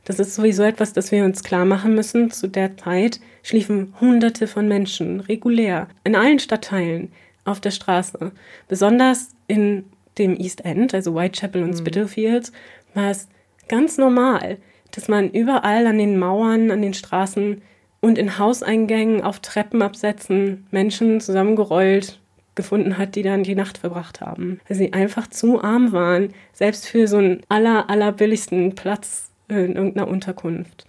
[0.04, 2.30] Das ist sowieso etwas, das wir uns klar machen müssen.
[2.30, 7.12] Zu der Zeit schliefen Hunderte von Menschen regulär in allen Stadtteilen
[7.44, 8.32] auf der Straße.
[8.68, 9.84] Besonders in
[10.18, 11.78] dem East End, also Whitechapel und mhm.
[11.78, 12.52] Spitalfields,
[12.94, 13.28] war es
[13.68, 14.58] ganz normal,
[14.90, 17.62] dass man überall an den Mauern, an den Straßen
[18.00, 22.19] und in Hauseingängen auf Treppenabsätzen Menschen zusammengerollt
[22.60, 24.60] gefunden hat, die dann die Nacht verbracht haben.
[24.68, 30.08] Weil sie einfach zu arm waren, selbst für so einen aller, allerbilligsten Platz in irgendeiner
[30.08, 30.86] Unterkunft.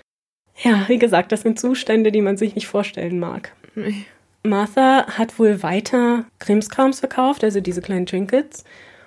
[0.64, 3.54] Ja, wie gesagt, das sind Zustände, die man sich nicht vorstellen mag.
[3.76, 4.06] Nee.
[4.44, 8.64] Martha hat wohl weiter Krimskrams verkauft, also diese kleinen Trinkets.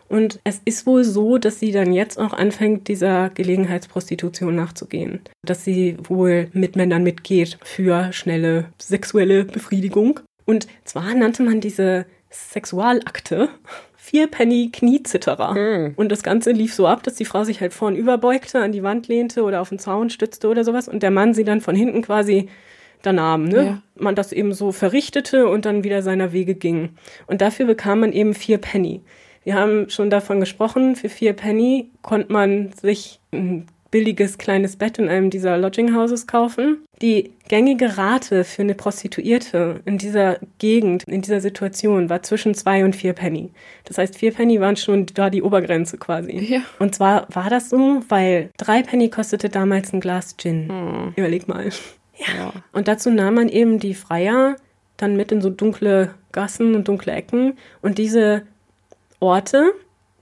[0.09, 5.21] Und es ist wohl so, dass sie dann jetzt auch anfängt, dieser Gelegenheitsprostitution nachzugehen.
[5.43, 10.21] Dass sie wohl mit Männern mitgeht für schnelle sexuelle Befriedigung.
[10.45, 13.49] Und zwar nannte man diese Sexualakte
[13.97, 15.55] vier Penny Kniezitterer.
[15.55, 15.95] Mhm.
[15.97, 18.83] Und das Ganze lief so ab, dass die Frau sich halt vorn überbeugte, an die
[18.83, 21.75] Wand lehnte oder auf den Zaun stützte oder sowas und der Mann sie dann von
[21.75, 22.49] hinten quasi
[23.01, 23.65] da nahm, ne?
[23.65, 23.83] Ja.
[23.97, 26.91] Man das eben so verrichtete und dann wieder seiner Wege ging.
[27.27, 29.03] Und dafür bekam man eben vier Penny.
[29.43, 34.99] Wir haben schon davon gesprochen, für vier Penny konnte man sich ein billiges kleines Bett
[34.99, 36.85] in einem dieser Lodging Houses kaufen.
[37.01, 42.85] Die gängige Rate für eine Prostituierte in dieser Gegend, in dieser Situation, war zwischen zwei
[42.85, 43.53] und vier Penny.
[43.85, 46.37] Das heißt, vier Penny waren schon da die Obergrenze quasi.
[46.39, 46.63] Ja.
[46.81, 50.69] Und zwar war das so, weil drei Penny kostete damals ein Glas Gin.
[50.69, 51.13] Hm.
[51.15, 51.69] Überleg mal.
[52.17, 52.35] Ja.
[52.37, 52.53] ja.
[52.73, 54.57] Und dazu nahm man eben die Freier
[54.97, 57.59] dann mit in so dunkle Gassen und dunkle Ecken.
[57.81, 58.43] Und diese
[59.21, 59.73] Orte,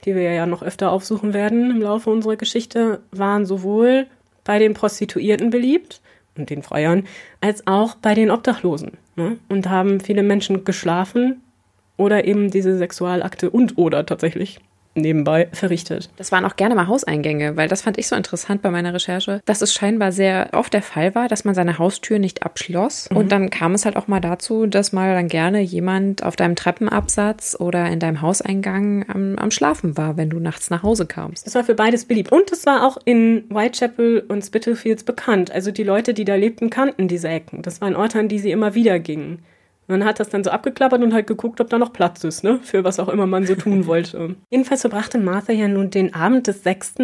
[0.04, 4.06] die wir ja noch öfter aufsuchen werden im Laufe unserer Geschichte, waren sowohl
[4.44, 6.00] bei den Prostituierten beliebt
[6.36, 7.04] und den Freiern,
[7.40, 8.92] als auch bei den Obdachlosen.
[9.16, 9.38] Ne?
[9.48, 11.40] Und haben viele Menschen geschlafen
[11.96, 14.60] oder eben diese Sexualakte und oder tatsächlich
[14.94, 16.10] nebenbei verrichtet.
[16.16, 19.40] Das waren auch gerne mal Hauseingänge, weil das fand ich so interessant bei meiner Recherche,
[19.44, 23.08] dass es scheinbar sehr oft der Fall war, dass man seine Haustür nicht abschloss.
[23.10, 23.16] Mhm.
[23.16, 26.56] Und dann kam es halt auch mal dazu, dass mal dann gerne jemand auf deinem
[26.56, 31.46] Treppenabsatz oder in deinem Hauseingang am, am Schlafen war, wenn du nachts nach Hause kamst.
[31.46, 32.32] Das war für beides beliebt.
[32.32, 35.50] Und es war auch in Whitechapel und Spitalfields bekannt.
[35.50, 37.62] Also die Leute, die da lebten, kannten diese Ecken.
[37.62, 39.42] Das waren Orte, an die sie immer wieder gingen.
[39.92, 42.58] Man hat das dann so abgeklappert und halt geguckt, ob da noch Platz ist, ne?
[42.62, 44.36] Für was auch immer man so tun wollte.
[44.50, 46.94] Jedenfalls verbrachte Martha ja nun den Abend des 6.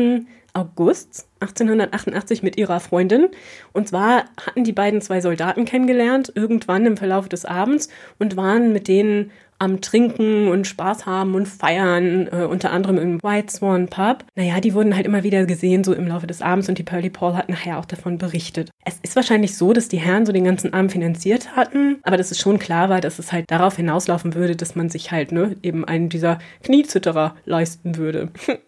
[0.55, 3.29] August 1888 mit ihrer Freundin.
[3.75, 8.73] Und zwar hatten die beiden zwei Soldaten kennengelernt, irgendwann im Verlauf des Abends, und waren
[8.73, 13.89] mit denen am Trinken und Spaß haben und feiern, äh, unter anderem im White Swan
[13.89, 14.25] Pub.
[14.35, 17.11] Naja, die wurden halt immer wieder gesehen, so im Laufe des Abends und die Pearly
[17.11, 18.71] Paul hat nachher auch davon berichtet.
[18.85, 22.31] Es ist wahrscheinlich so, dass die Herren so den ganzen Abend finanziert hatten, aber dass
[22.31, 25.57] es schon klar war, dass es halt darauf hinauslaufen würde, dass man sich halt, ne,
[25.63, 28.31] eben einen dieser Kniezitterer leisten würde.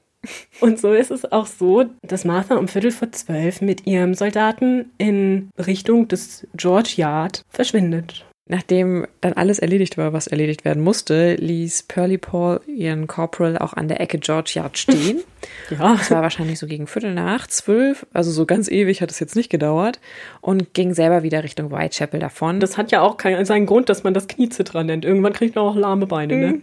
[0.60, 4.90] Und so ist es auch so, dass Martha um Viertel vor zwölf mit ihrem Soldaten
[4.98, 8.26] in Richtung des George Yard verschwindet.
[8.50, 13.74] Nachdem dann alles erledigt war, was erledigt werden musste, ließ Pearly Paul ihren Corporal auch
[13.74, 15.20] an der Ecke George Yard stehen.
[15.70, 15.94] ja.
[15.94, 19.36] Das war wahrscheinlich so gegen Viertel nach zwölf, also so ganz ewig hat es jetzt
[19.36, 20.00] nicht gedauert
[20.40, 22.58] und ging selber wieder Richtung Whitechapel davon.
[22.58, 25.04] Das hat ja auch keinen, seinen Grund, dass man das Kniezitterer nennt.
[25.04, 26.46] Irgendwann kriegt man auch lahme Beine, ne?
[26.46, 26.52] mhm.
[26.54, 26.60] ne?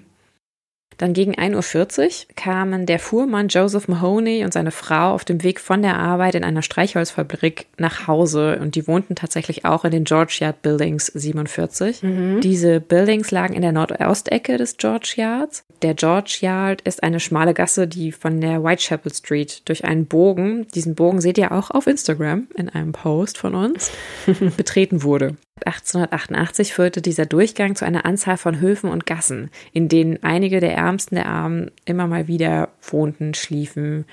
[0.98, 5.60] Dann gegen 1.40 Uhr kamen der Fuhrmann Joseph Mahoney und seine Frau auf dem Weg
[5.60, 10.06] von der Arbeit in einer Streichholzfabrik nach Hause und die wohnten tatsächlich auch in den
[10.06, 12.02] George Yard Buildings 47.
[12.02, 12.42] Mhm.
[12.42, 15.64] Diese Buildings lagen in der Nordostecke des George Yards.
[15.84, 20.68] Der George Yard ist eine schmale Gasse, die von der Whitechapel Street durch einen Bogen,
[20.74, 23.92] diesen Bogen seht ihr auch auf Instagram in einem Post von uns,
[24.58, 25.36] betreten wurde.
[25.66, 30.76] 1888 führte dieser Durchgang zu einer Anzahl von Höfen und Gassen, in denen einige der
[30.76, 34.06] Ärmsten der Armen immer mal wieder wohnten, schliefen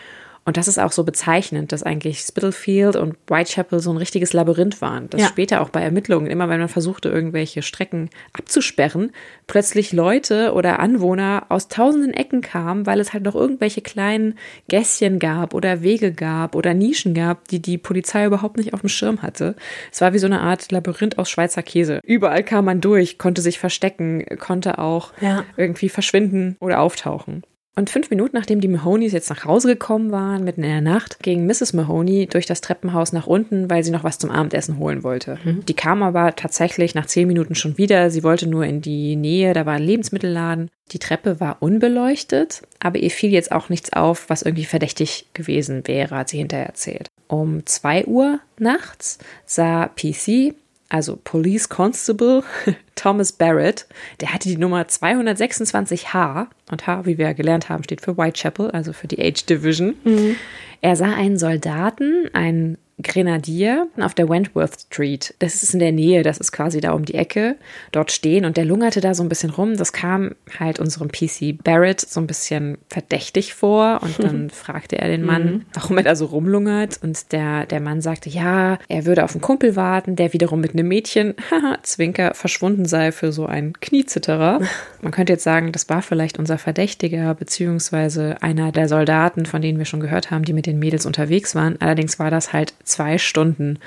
[0.47, 4.82] und das ist auch so bezeichnend, dass eigentlich Spitalfield und Whitechapel so ein richtiges Labyrinth
[4.82, 5.09] waren.
[5.09, 5.28] Dass ja.
[5.28, 9.12] später auch bei Ermittlungen, immer wenn man versuchte, irgendwelche Strecken abzusperren,
[9.47, 14.34] plötzlich Leute oder Anwohner aus tausenden Ecken kamen, weil es halt noch irgendwelche kleinen
[14.68, 18.90] Gässchen gab oder Wege gab oder Nischen gab, die die Polizei überhaupt nicht auf dem
[18.90, 19.57] Schirm hatte.
[19.90, 22.01] Es war wie so eine Art Labyrinth aus Schweizer Käse.
[22.05, 25.45] Überall kam man durch, konnte sich verstecken, konnte auch ja.
[25.57, 27.45] irgendwie verschwinden oder auftauchen.
[27.77, 31.18] Und fünf Minuten nachdem die Mahonys jetzt nach Hause gekommen waren, mitten in der Nacht,
[31.20, 31.72] ging Mrs.
[31.72, 35.39] Mahoney durch das Treppenhaus nach unten, weil sie noch was zum Abendessen holen wollte.
[35.43, 35.64] Mhm.
[35.66, 38.11] Die kam aber tatsächlich nach zehn Minuten schon wieder.
[38.11, 40.70] Sie wollte nur in die Nähe, da war ein Lebensmittelladen.
[40.93, 45.83] Die Treppe war unbeleuchtet, aber ihr fiel jetzt auch nichts auf, was irgendwie verdächtig gewesen
[45.87, 47.09] wäre, hat sie hinterher erzählt.
[47.27, 50.55] Um zwei Uhr nachts sah PC
[50.89, 52.43] also Police Constable
[52.95, 53.87] Thomas Barrett,
[54.20, 58.93] der hatte die Nummer 226H und H, wie wir gelernt haben, steht für Whitechapel, also
[58.93, 59.95] für die Age Division.
[60.05, 60.37] Mhm.
[60.80, 65.34] Er sah einen Soldaten, einen Grenadier auf der Wentworth Street.
[65.40, 67.57] Das ist in der Nähe, das ist quasi da um die Ecke,
[67.92, 69.76] dort stehen und der lungerte da so ein bisschen rum.
[69.76, 75.09] Das kam halt unserem PC Barrett so ein bisschen verdächtig vor und dann fragte er
[75.09, 75.62] den Mann, mhm.
[75.74, 79.40] warum er da so rumlungert und der, der Mann sagte, ja, er würde auf einen
[79.40, 84.61] Kumpel warten, der wiederum mit einem Mädchen, haha, Zwinker, verschwunden sei für so einen Kniezitterer.
[85.03, 89.78] Man könnte jetzt sagen, das war vielleicht unser Verdächtiger beziehungsweise einer der Soldaten, von denen
[89.78, 91.80] wir schon gehört haben, die mit den Mädels unterwegs waren.
[91.80, 93.78] Allerdings war das halt zwei Stunden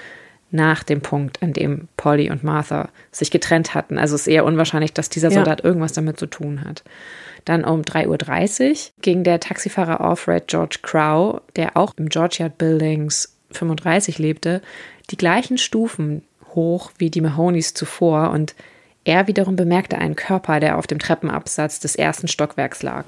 [0.50, 3.98] nach dem Punkt, an dem Polly und Martha sich getrennt hatten.
[3.98, 5.66] Also es ist eher unwahrscheinlich, dass dieser Soldat ja.
[5.66, 6.84] irgendwas damit zu tun hat.
[7.44, 12.58] Dann um 3.30 Uhr ging der Taxifahrer Alfred George Crow, der auch im George Yard
[12.58, 14.62] Buildings 35 lebte,
[15.10, 16.24] die gleichen Stufen
[16.56, 18.56] hoch wie die Mahonys zuvor und
[19.04, 23.06] Er wiederum bemerkte einen Körper, der auf dem Treppenabsatz des ersten Stockwerks lag.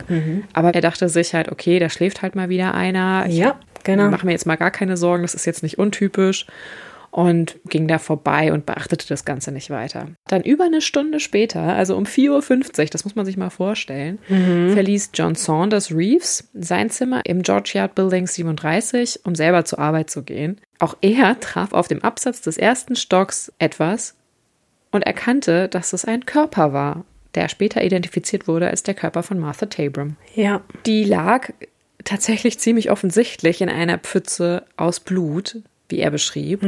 [0.54, 3.26] Aber er dachte sich halt, okay, da schläft halt mal wieder einer.
[3.28, 4.10] Ich Ja, genau.
[4.10, 6.46] mache mir jetzt mal gar keine Sorgen, das ist jetzt nicht untypisch.
[7.12, 10.10] Und ging da vorbei und beachtete das Ganze nicht weiter.
[10.28, 14.20] Dann über eine Stunde später, also um 4.50 Uhr, das muss man sich mal vorstellen,
[14.28, 20.12] verließ John Saunders Reeves sein Zimmer im George Yard Building 37, um selber zur Arbeit
[20.12, 20.62] zu gehen.
[20.78, 24.14] Auch er traf auf dem Absatz des ersten Stocks etwas
[24.92, 29.40] und erkannte, dass es ein Körper war, der später identifiziert wurde als der Körper von
[29.40, 30.16] Martha Tabram.
[30.36, 30.62] Ja.
[30.86, 31.50] Die lag
[32.04, 35.58] tatsächlich ziemlich offensichtlich in einer Pfütze aus Blut,
[35.90, 36.64] wie er beschrieb.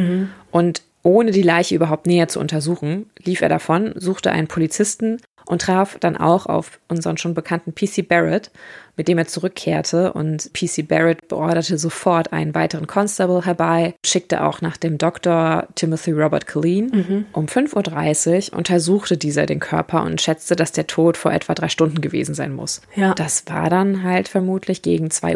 [0.52, 5.18] Und ohne die Leiche überhaupt näher zu untersuchen, lief er davon, suchte einen Polizisten
[5.52, 8.52] und traf dann auch auf unseren schon bekannten PC Barrett,
[8.96, 10.14] mit dem er zurückkehrte.
[10.14, 16.14] Und PC Barrett beorderte sofort einen weiteren Constable herbei, schickte auch nach dem Doktor Timothy
[16.14, 17.26] Robert Colleen.
[17.34, 21.68] Um 5.30 Uhr untersuchte dieser den Körper und schätzte, dass der Tod vor etwa drei
[21.68, 22.82] Stunden gewesen sein muss.
[22.96, 23.14] Ja.
[23.14, 25.36] Das war dann halt vermutlich gegen 2.30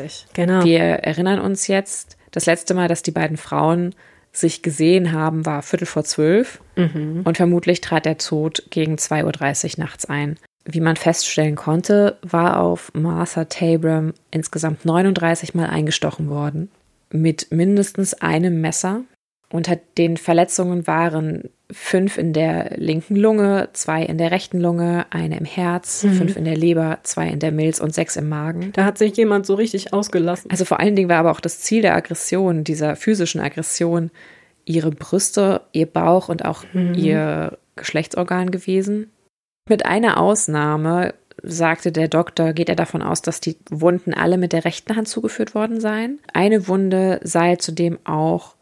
[0.00, 0.08] Uhr.
[0.32, 0.64] Genau.
[0.64, 3.94] Wir erinnern uns jetzt, das letzte Mal, dass die beiden Frauen
[4.32, 6.60] sich gesehen haben, war Viertel vor zwölf.
[7.24, 10.36] Und vermutlich trat der Tod gegen 2.30 Uhr nachts ein.
[10.64, 16.70] Wie man feststellen konnte, war auf Martha Tabram insgesamt 39 Mal eingestochen worden.
[17.10, 19.02] Mit mindestens einem Messer.
[19.52, 25.38] Unter den Verletzungen waren fünf in der linken Lunge, zwei in der rechten Lunge, eine
[25.38, 28.72] im Herz, fünf in der Leber, zwei in der Milz und sechs im Magen.
[28.72, 30.50] Da hat sich jemand so richtig ausgelassen.
[30.50, 34.10] Also vor allen Dingen war aber auch das Ziel der Aggression, dieser physischen Aggression,
[34.64, 39.10] ihre Brüste, ihr Bauch und auch ihr Geschlechtsorgan gewesen.
[39.68, 44.52] Mit einer Ausnahme sagte der Doktor, geht er davon aus, dass die Wunden alle mit
[44.52, 46.20] der rechten Hand zugeführt worden seien.
[46.32, 48.54] Eine Wunde sei zudem auch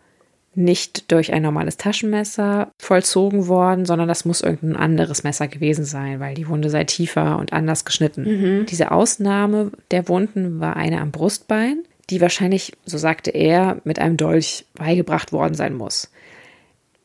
[0.59, 6.19] nicht durch ein normales Taschenmesser vollzogen worden, sondern das muss irgendein anderes Messer gewesen sein,
[6.19, 8.67] weil die Wunde sei tiefer und anders geschnitten.
[8.67, 14.17] Diese Ausnahme der Wunden war eine am Brustbein, die wahrscheinlich, so sagte er, mit einem
[14.17, 16.11] Dolch beigebracht worden sein muss.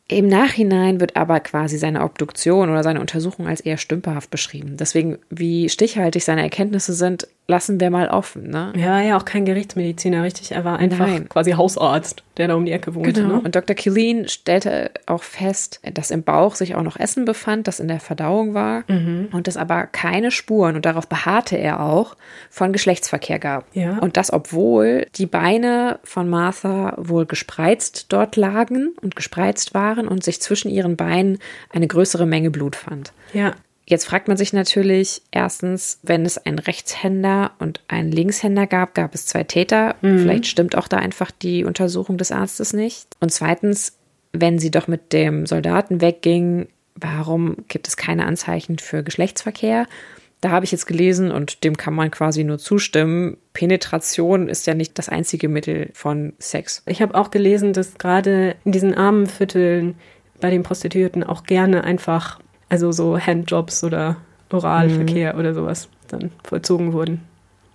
[0.08, 4.78] Im Nachhinein wird aber quasi seine Obduktion oder seine Untersuchung als eher stümperhaft beschrieben.
[4.78, 8.50] Deswegen, wie stichhaltig seine Erkenntnisse sind, lassen wir mal offen.
[8.50, 8.72] Ne?
[8.78, 10.54] Er war ja auch kein Gerichtsmediziner, richtig.
[10.54, 11.28] Er war einfach Nein.
[11.28, 13.12] quasi Hausarzt, der da um die Ecke wohnte.
[13.14, 13.36] Genau.
[13.36, 13.42] Ne?
[13.42, 13.76] Und Dr.
[13.76, 18.00] Killeen stellte auch fest, dass im Bauch sich auch noch Essen befand, das in der
[18.00, 22.16] Verdauung war und es aber keine Spuren, und darauf beharrte er auch,
[22.50, 23.66] von Geschlechtsverkehr gab.
[23.74, 23.98] Ja.
[24.00, 30.24] Und das, obwohl die Beine von Martha wohl gespreizt dort lagen und gespreizt waren und
[30.24, 31.40] sich zwischen ihren Beinen
[31.72, 33.12] eine größere Menge Blut fand.
[33.34, 33.54] Ja.
[33.86, 39.14] Jetzt fragt man sich natürlich erstens, wenn es einen Rechtshänder und einen Linkshänder gab, gab
[39.14, 39.96] es zwei Täter.
[40.02, 43.08] Vielleicht stimmt auch da einfach die Untersuchung des Arztes nicht.
[43.20, 43.98] Und zweitens,
[44.32, 49.86] wenn sie doch mit dem Soldaten wegging, warum gibt es keine Anzeichen für Geschlechtsverkehr?
[50.40, 53.38] Da habe ich jetzt gelesen und dem kann man quasi nur zustimmen.
[53.54, 56.84] Penetration ist ja nicht das einzige Mittel von Sex.
[56.86, 59.96] Ich habe auch gelesen, dass gerade in diesen armen Vierteln
[60.42, 62.40] bei den Prostituierten auch gerne einfach,
[62.74, 64.18] also so Handjobs oder
[64.52, 67.22] Oralverkehr oder sowas dann vollzogen wurden.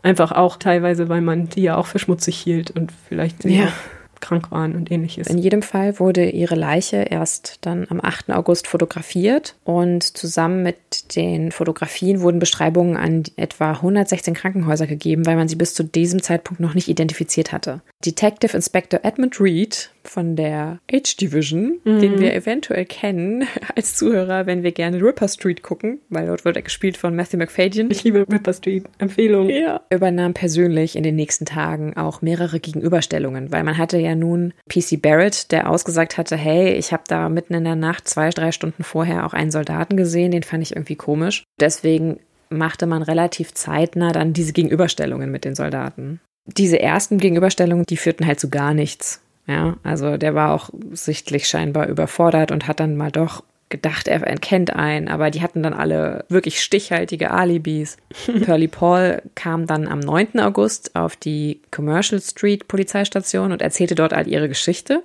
[0.03, 3.66] Einfach auch teilweise, weil man die ja auch für schmutzig hielt und vielleicht sie Ja.
[3.66, 5.28] auch krank waren und ähnliches.
[5.28, 8.30] In jedem Fall wurde ihre Leiche erst dann am 8.
[8.30, 15.36] August fotografiert und zusammen mit den Fotografien wurden Beschreibungen an etwa 116 Krankenhäuser gegeben, weil
[15.36, 17.80] man sie bis zu diesem Zeitpunkt noch nicht identifiziert hatte.
[18.05, 23.46] Detective Inspector Edmund Reed von der H-Division, den wir eventuell kennen
[23.76, 27.38] als Zuhörer, wenn wir gerne Ripper Street gucken, weil dort wird er gespielt von Matthew
[27.38, 27.90] McFadyen.
[27.90, 28.84] Ich liebe Ripper Street.
[28.98, 29.48] Empfehlung.
[29.48, 29.80] Ja.
[29.90, 35.00] Übernahm persönlich in den nächsten Tagen auch mehrere Gegenüberstellungen, weil man hatte ja nun PC
[35.00, 38.84] Barrett, der ausgesagt hatte, hey, ich habe da mitten in der Nacht zwei, drei Stunden
[38.84, 41.44] vorher auch einen Soldaten gesehen, den fand ich irgendwie komisch.
[41.61, 46.20] Deswegen machte man relativ zeitnah dann diese Gegenüberstellungen mit den Soldaten.
[46.46, 49.20] Diese ersten Gegenüberstellungen, die führten halt zu gar nichts.
[49.49, 54.22] Ja, also der war auch sichtlich scheinbar überfordert und hat dann mal doch gedacht, er
[54.22, 57.96] erkennt einen, aber die hatten dann alle wirklich stichhaltige Alibis.
[58.44, 60.38] Pearly Paul kam dann am 9.
[60.40, 65.03] August auf die Commercial Street Polizeistation und erzählte dort all ihre Geschichte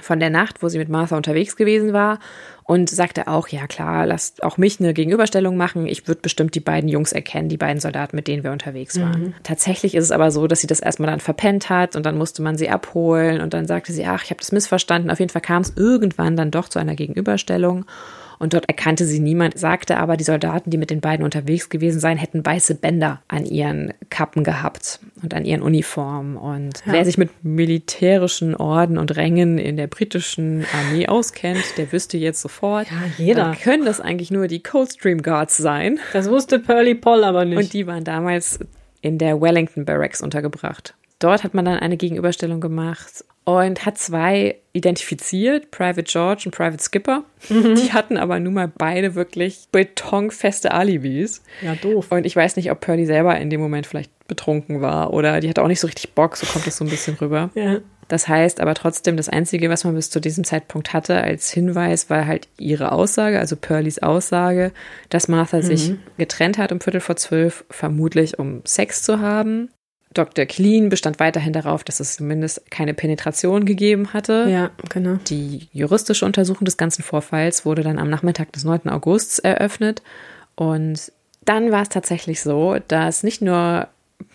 [0.00, 2.18] von der Nacht, wo sie mit Martha unterwegs gewesen war
[2.64, 5.86] und sagte auch, ja klar, lasst auch mich eine Gegenüberstellung machen.
[5.86, 9.34] Ich würde bestimmt die beiden Jungs erkennen, die beiden Soldaten, mit denen wir unterwegs waren.
[9.42, 12.40] Tatsächlich ist es aber so, dass sie das erstmal dann verpennt hat und dann musste
[12.40, 15.10] man sie abholen und dann sagte sie, ach, ich habe das missverstanden.
[15.10, 17.84] Auf jeden Fall kam es irgendwann dann doch zu einer Gegenüberstellung.
[18.42, 22.00] Und dort erkannte sie niemand, sagte aber, die Soldaten, die mit den beiden unterwegs gewesen
[22.00, 26.36] seien, hätten weiße Bänder an ihren Kappen gehabt und an ihren Uniformen.
[26.36, 26.92] Und ja.
[26.92, 32.40] wer sich mit militärischen Orden und Rängen in der britischen Armee auskennt, der wüsste jetzt
[32.40, 33.44] sofort, ja, jeder.
[33.44, 36.00] Dann können das eigentlich nur die Coldstream Guards sein.
[36.12, 37.58] Das wusste Pearly Paul aber nicht.
[37.58, 38.58] Und die waren damals
[39.02, 40.96] in der Wellington Barracks untergebracht.
[41.20, 46.82] Dort hat man dann eine Gegenüberstellung gemacht und hat zwei identifiziert, Private George und Private
[46.82, 47.24] Skipper.
[47.48, 47.74] Mhm.
[47.74, 51.42] Die hatten aber nun mal beide wirklich betonfeste Alibis.
[51.60, 52.06] Ja, doof.
[52.10, 55.48] Und ich weiß nicht, ob Purdy selber in dem Moment vielleicht betrunken war oder die
[55.48, 57.50] hatte auch nicht so richtig Bock, so kommt es so ein bisschen rüber.
[57.62, 57.78] Ja.
[58.08, 62.10] Das heißt aber trotzdem, das Einzige, was man bis zu diesem Zeitpunkt hatte als Hinweis,
[62.10, 64.72] war halt ihre Aussage, also Pearlys Aussage,
[65.08, 65.62] dass Martha mhm.
[65.62, 69.70] sich getrennt hat um Viertel vor zwölf, vermutlich um Sex zu haben.
[70.14, 70.46] Dr.
[70.46, 74.46] Clean bestand weiterhin darauf, dass es zumindest keine Penetration gegeben hatte.
[74.48, 75.18] Ja, genau.
[75.28, 78.88] Die juristische Untersuchung des ganzen Vorfalls wurde dann am Nachmittag des 9.
[78.88, 80.02] Augusts eröffnet.
[80.54, 81.12] Und
[81.44, 83.88] dann war es tatsächlich so, dass nicht nur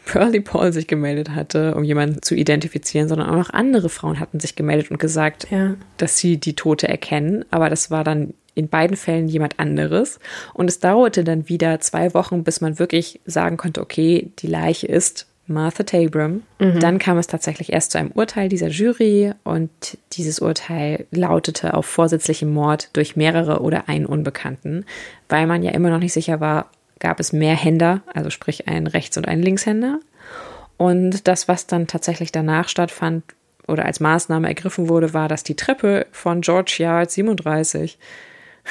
[0.05, 4.39] Pearly Paul sich gemeldet hatte, um jemanden zu identifizieren, sondern auch noch andere Frauen hatten
[4.39, 5.75] sich gemeldet und gesagt, ja.
[5.97, 7.45] dass sie die Tote erkennen.
[7.51, 10.19] Aber das war dann in beiden Fällen jemand anderes.
[10.53, 14.87] Und es dauerte dann wieder zwei Wochen, bis man wirklich sagen konnte, okay, die Leiche
[14.87, 16.43] ist Martha Tabram.
[16.59, 16.79] Mhm.
[16.79, 19.69] Dann kam es tatsächlich erst zu einem Urteil dieser Jury und
[20.13, 24.85] dieses Urteil lautete auf vorsätzlichem Mord durch mehrere oder einen Unbekannten,
[25.29, 26.69] weil man ja immer noch nicht sicher war,
[26.99, 29.99] gab es mehr Händer, also sprich einen Rechts- und einen Linkshänder.
[30.77, 33.23] Und das, was dann tatsächlich danach stattfand
[33.67, 37.97] oder als Maßnahme ergriffen wurde, war, dass die Treppe von George Yard 37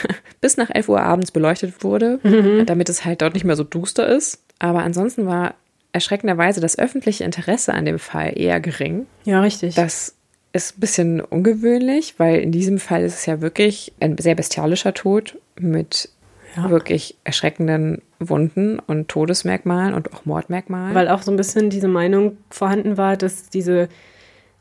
[0.41, 2.67] bis nach 11 Uhr abends beleuchtet wurde, mhm.
[2.67, 4.43] damit es halt dort nicht mehr so duster ist.
[4.59, 5.55] Aber ansonsten war
[5.97, 9.07] erschreckenderweise das öffentliche Interesse an dem Fall eher gering.
[9.25, 9.75] Ja, richtig.
[9.75, 10.15] Das
[10.53, 14.93] ist ein bisschen ungewöhnlich, weil in diesem Fall ist es ja wirklich ein sehr bestialischer
[14.93, 16.11] Tod mit
[16.55, 16.69] ja.
[16.69, 20.95] wirklich erschreckenden Wunden und Todesmerkmalen und auch Mordmerkmalen.
[20.95, 23.89] Weil auch so ein bisschen diese Meinung vorhanden war, dass diese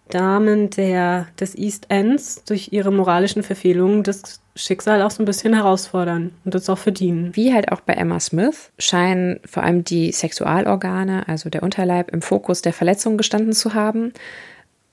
[0.09, 5.53] Damen der, des East Ends durch ihre moralischen Verfehlungen das Schicksal auch so ein bisschen
[5.53, 7.35] herausfordern und das auch verdienen.
[7.35, 12.21] Wie halt auch bei Emma Smith scheinen vor allem die Sexualorgane, also der Unterleib, im
[12.21, 14.13] Fokus der Verletzung gestanden zu haben,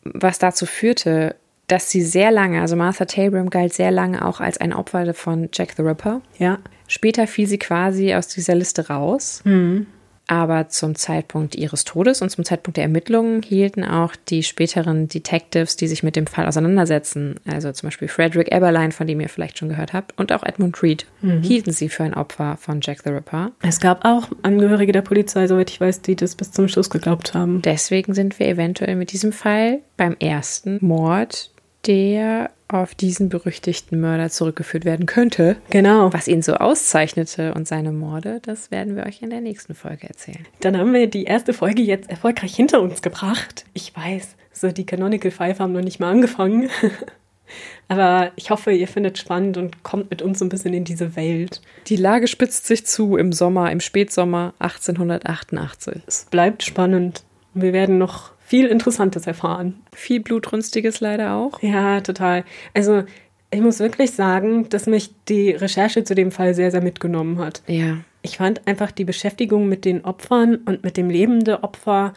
[0.03, 1.37] was dazu führte,
[1.69, 5.49] dass sie sehr lange, also Martha Tabram galt sehr lange auch als ein Opfer von
[5.53, 6.21] Jack the Ripper.
[6.39, 6.59] Ja.
[6.89, 9.43] Später fiel sie quasi aus dieser Liste raus.
[9.45, 9.87] Mhm.
[10.29, 15.77] Aber zum Zeitpunkt ihres Todes und zum Zeitpunkt der Ermittlungen hielten auch die späteren Detectives,
[15.77, 19.59] die sich mit dem Fall auseinandersetzen, also zum Beispiel Frederick Eberlein, von dem ihr vielleicht
[19.59, 21.43] schon gehört habt, und auch Edmund Reed, mhm.
[21.43, 23.51] hielten sie für ein Opfer von Jack the Ripper.
[23.63, 27.35] Es gab auch Angehörige der Polizei, soweit ich weiß, die das bis zum Schluss geglaubt
[27.35, 27.61] haben.
[27.63, 31.51] Deswegen sind wir eventuell mit diesem Fall beim ersten Mord
[31.87, 35.57] der auf diesen berüchtigten Mörder zurückgeführt werden könnte.
[35.71, 36.13] Genau.
[36.13, 40.09] Was ihn so auszeichnete und seine Morde, das werden wir euch in der nächsten Folge
[40.09, 40.47] erzählen.
[40.61, 43.65] Dann haben wir die erste Folge jetzt erfolgreich hinter uns gebracht.
[43.75, 46.71] Ich weiß, so die Canonical Five haben noch nicht mal angefangen.
[47.89, 51.17] Aber ich hoffe, ihr findet spannend und kommt mit uns so ein bisschen in diese
[51.17, 51.61] Welt.
[51.89, 56.03] Die Lage spitzt sich zu im Sommer, im Spätsommer 1888.
[56.07, 57.25] Es bleibt spannend.
[57.55, 59.81] Wir werden noch viel Interessantes erfahren.
[59.95, 61.63] Viel Blutrünstiges leider auch.
[61.63, 62.45] Ja, total.
[62.75, 63.05] Also
[63.51, 67.63] ich muss wirklich sagen, dass mich die Recherche zu dem Fall sehr, sehr mitgenommen hat.
[67.67, 67.97] Ja.
[68.21, 72.13] Ich fand einfach die Beschäftigung mit den Opfern und mit dem Leben der Opfer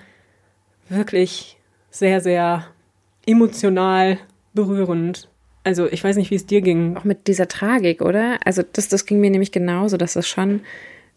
[0.89, 1.55] wirklich
[1.89, 2.65] sehr, sehr
[3.25, 4.17] emotional
[4.53, 5.29] berührend.
[5.63, 6.97] Also ich weiß nicht, wie es dir ging.
[6.97, 8.39] Auch mit dieser Tragik, oder?
[8.43, 10.63] Also das, das ging mir nämlich genauso, dass es schon,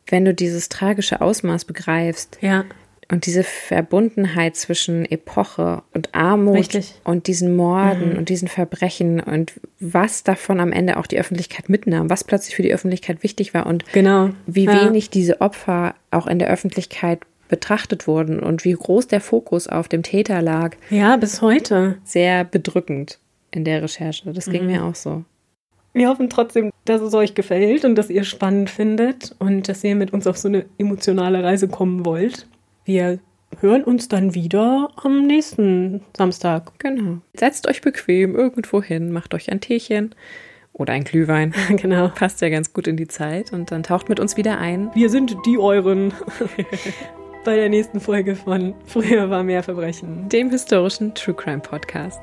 [0.06, 2.66] wenn du dieses tragische Ausmaß begreifst, ja.
[3.10, 6.94] Und diese Verbundenheit zwischen Epoche und Armut Richtig.
[7.04, 8.18] und diesen Morden Mhm.
[8.18, 12.62] und diesen Verbrechen und was davon am Ende auch die Öffentlichkeit mitnahm, was plötzlich für
[12.62, 14.30] die Öffentlichkeit wichtig war und Genau.
[14.46, 14.84] wie Ja.
[14.84, 19.88] wenig diese Opfer auch in der Öffentlichkeit betrachtet wurden und wie groß der Fokus auf
[19.88, 21.96] dem Täter lag, Ja, bis heute.
[22.04, 23.18] sehr bedrückend
[23.52, 24.30] in der Recherche.
[24.34, 24.70] Das ging Mhm.
[24.70, 25.24] mir auch so.
[25.94, 29.94] Wir hoffen trotzdem, dass es euch gefällt und dass ihr spannend findet und dass ihr
[29.96, 32.46] mit uns auf so eine emotionale Reise kommen wollt.
[32.88, 33.18] Wir
[33.60, 36.72] hören uns dann wieder am nächsten Samstag.
[36.78, 37.18] Genau.
[37.34, 40.14] Setzt euch bequem irgendwo hin, macht euch ein Teechen
[40.72, 41.52] oder ein Glühwein.
[41.76, 42.08] genau.
[42.08, 44.90] Passt ja ganz gut in die Zeit und dann taucht mit uns wieder ein.
[44.94, 46.14] Wir sind die euren.
[47.44, 50.30] Bei der nächsten Folge von Früher war mehr Verbrechen.
[50.30, 52.20] Dem historischen True Crime Podcast.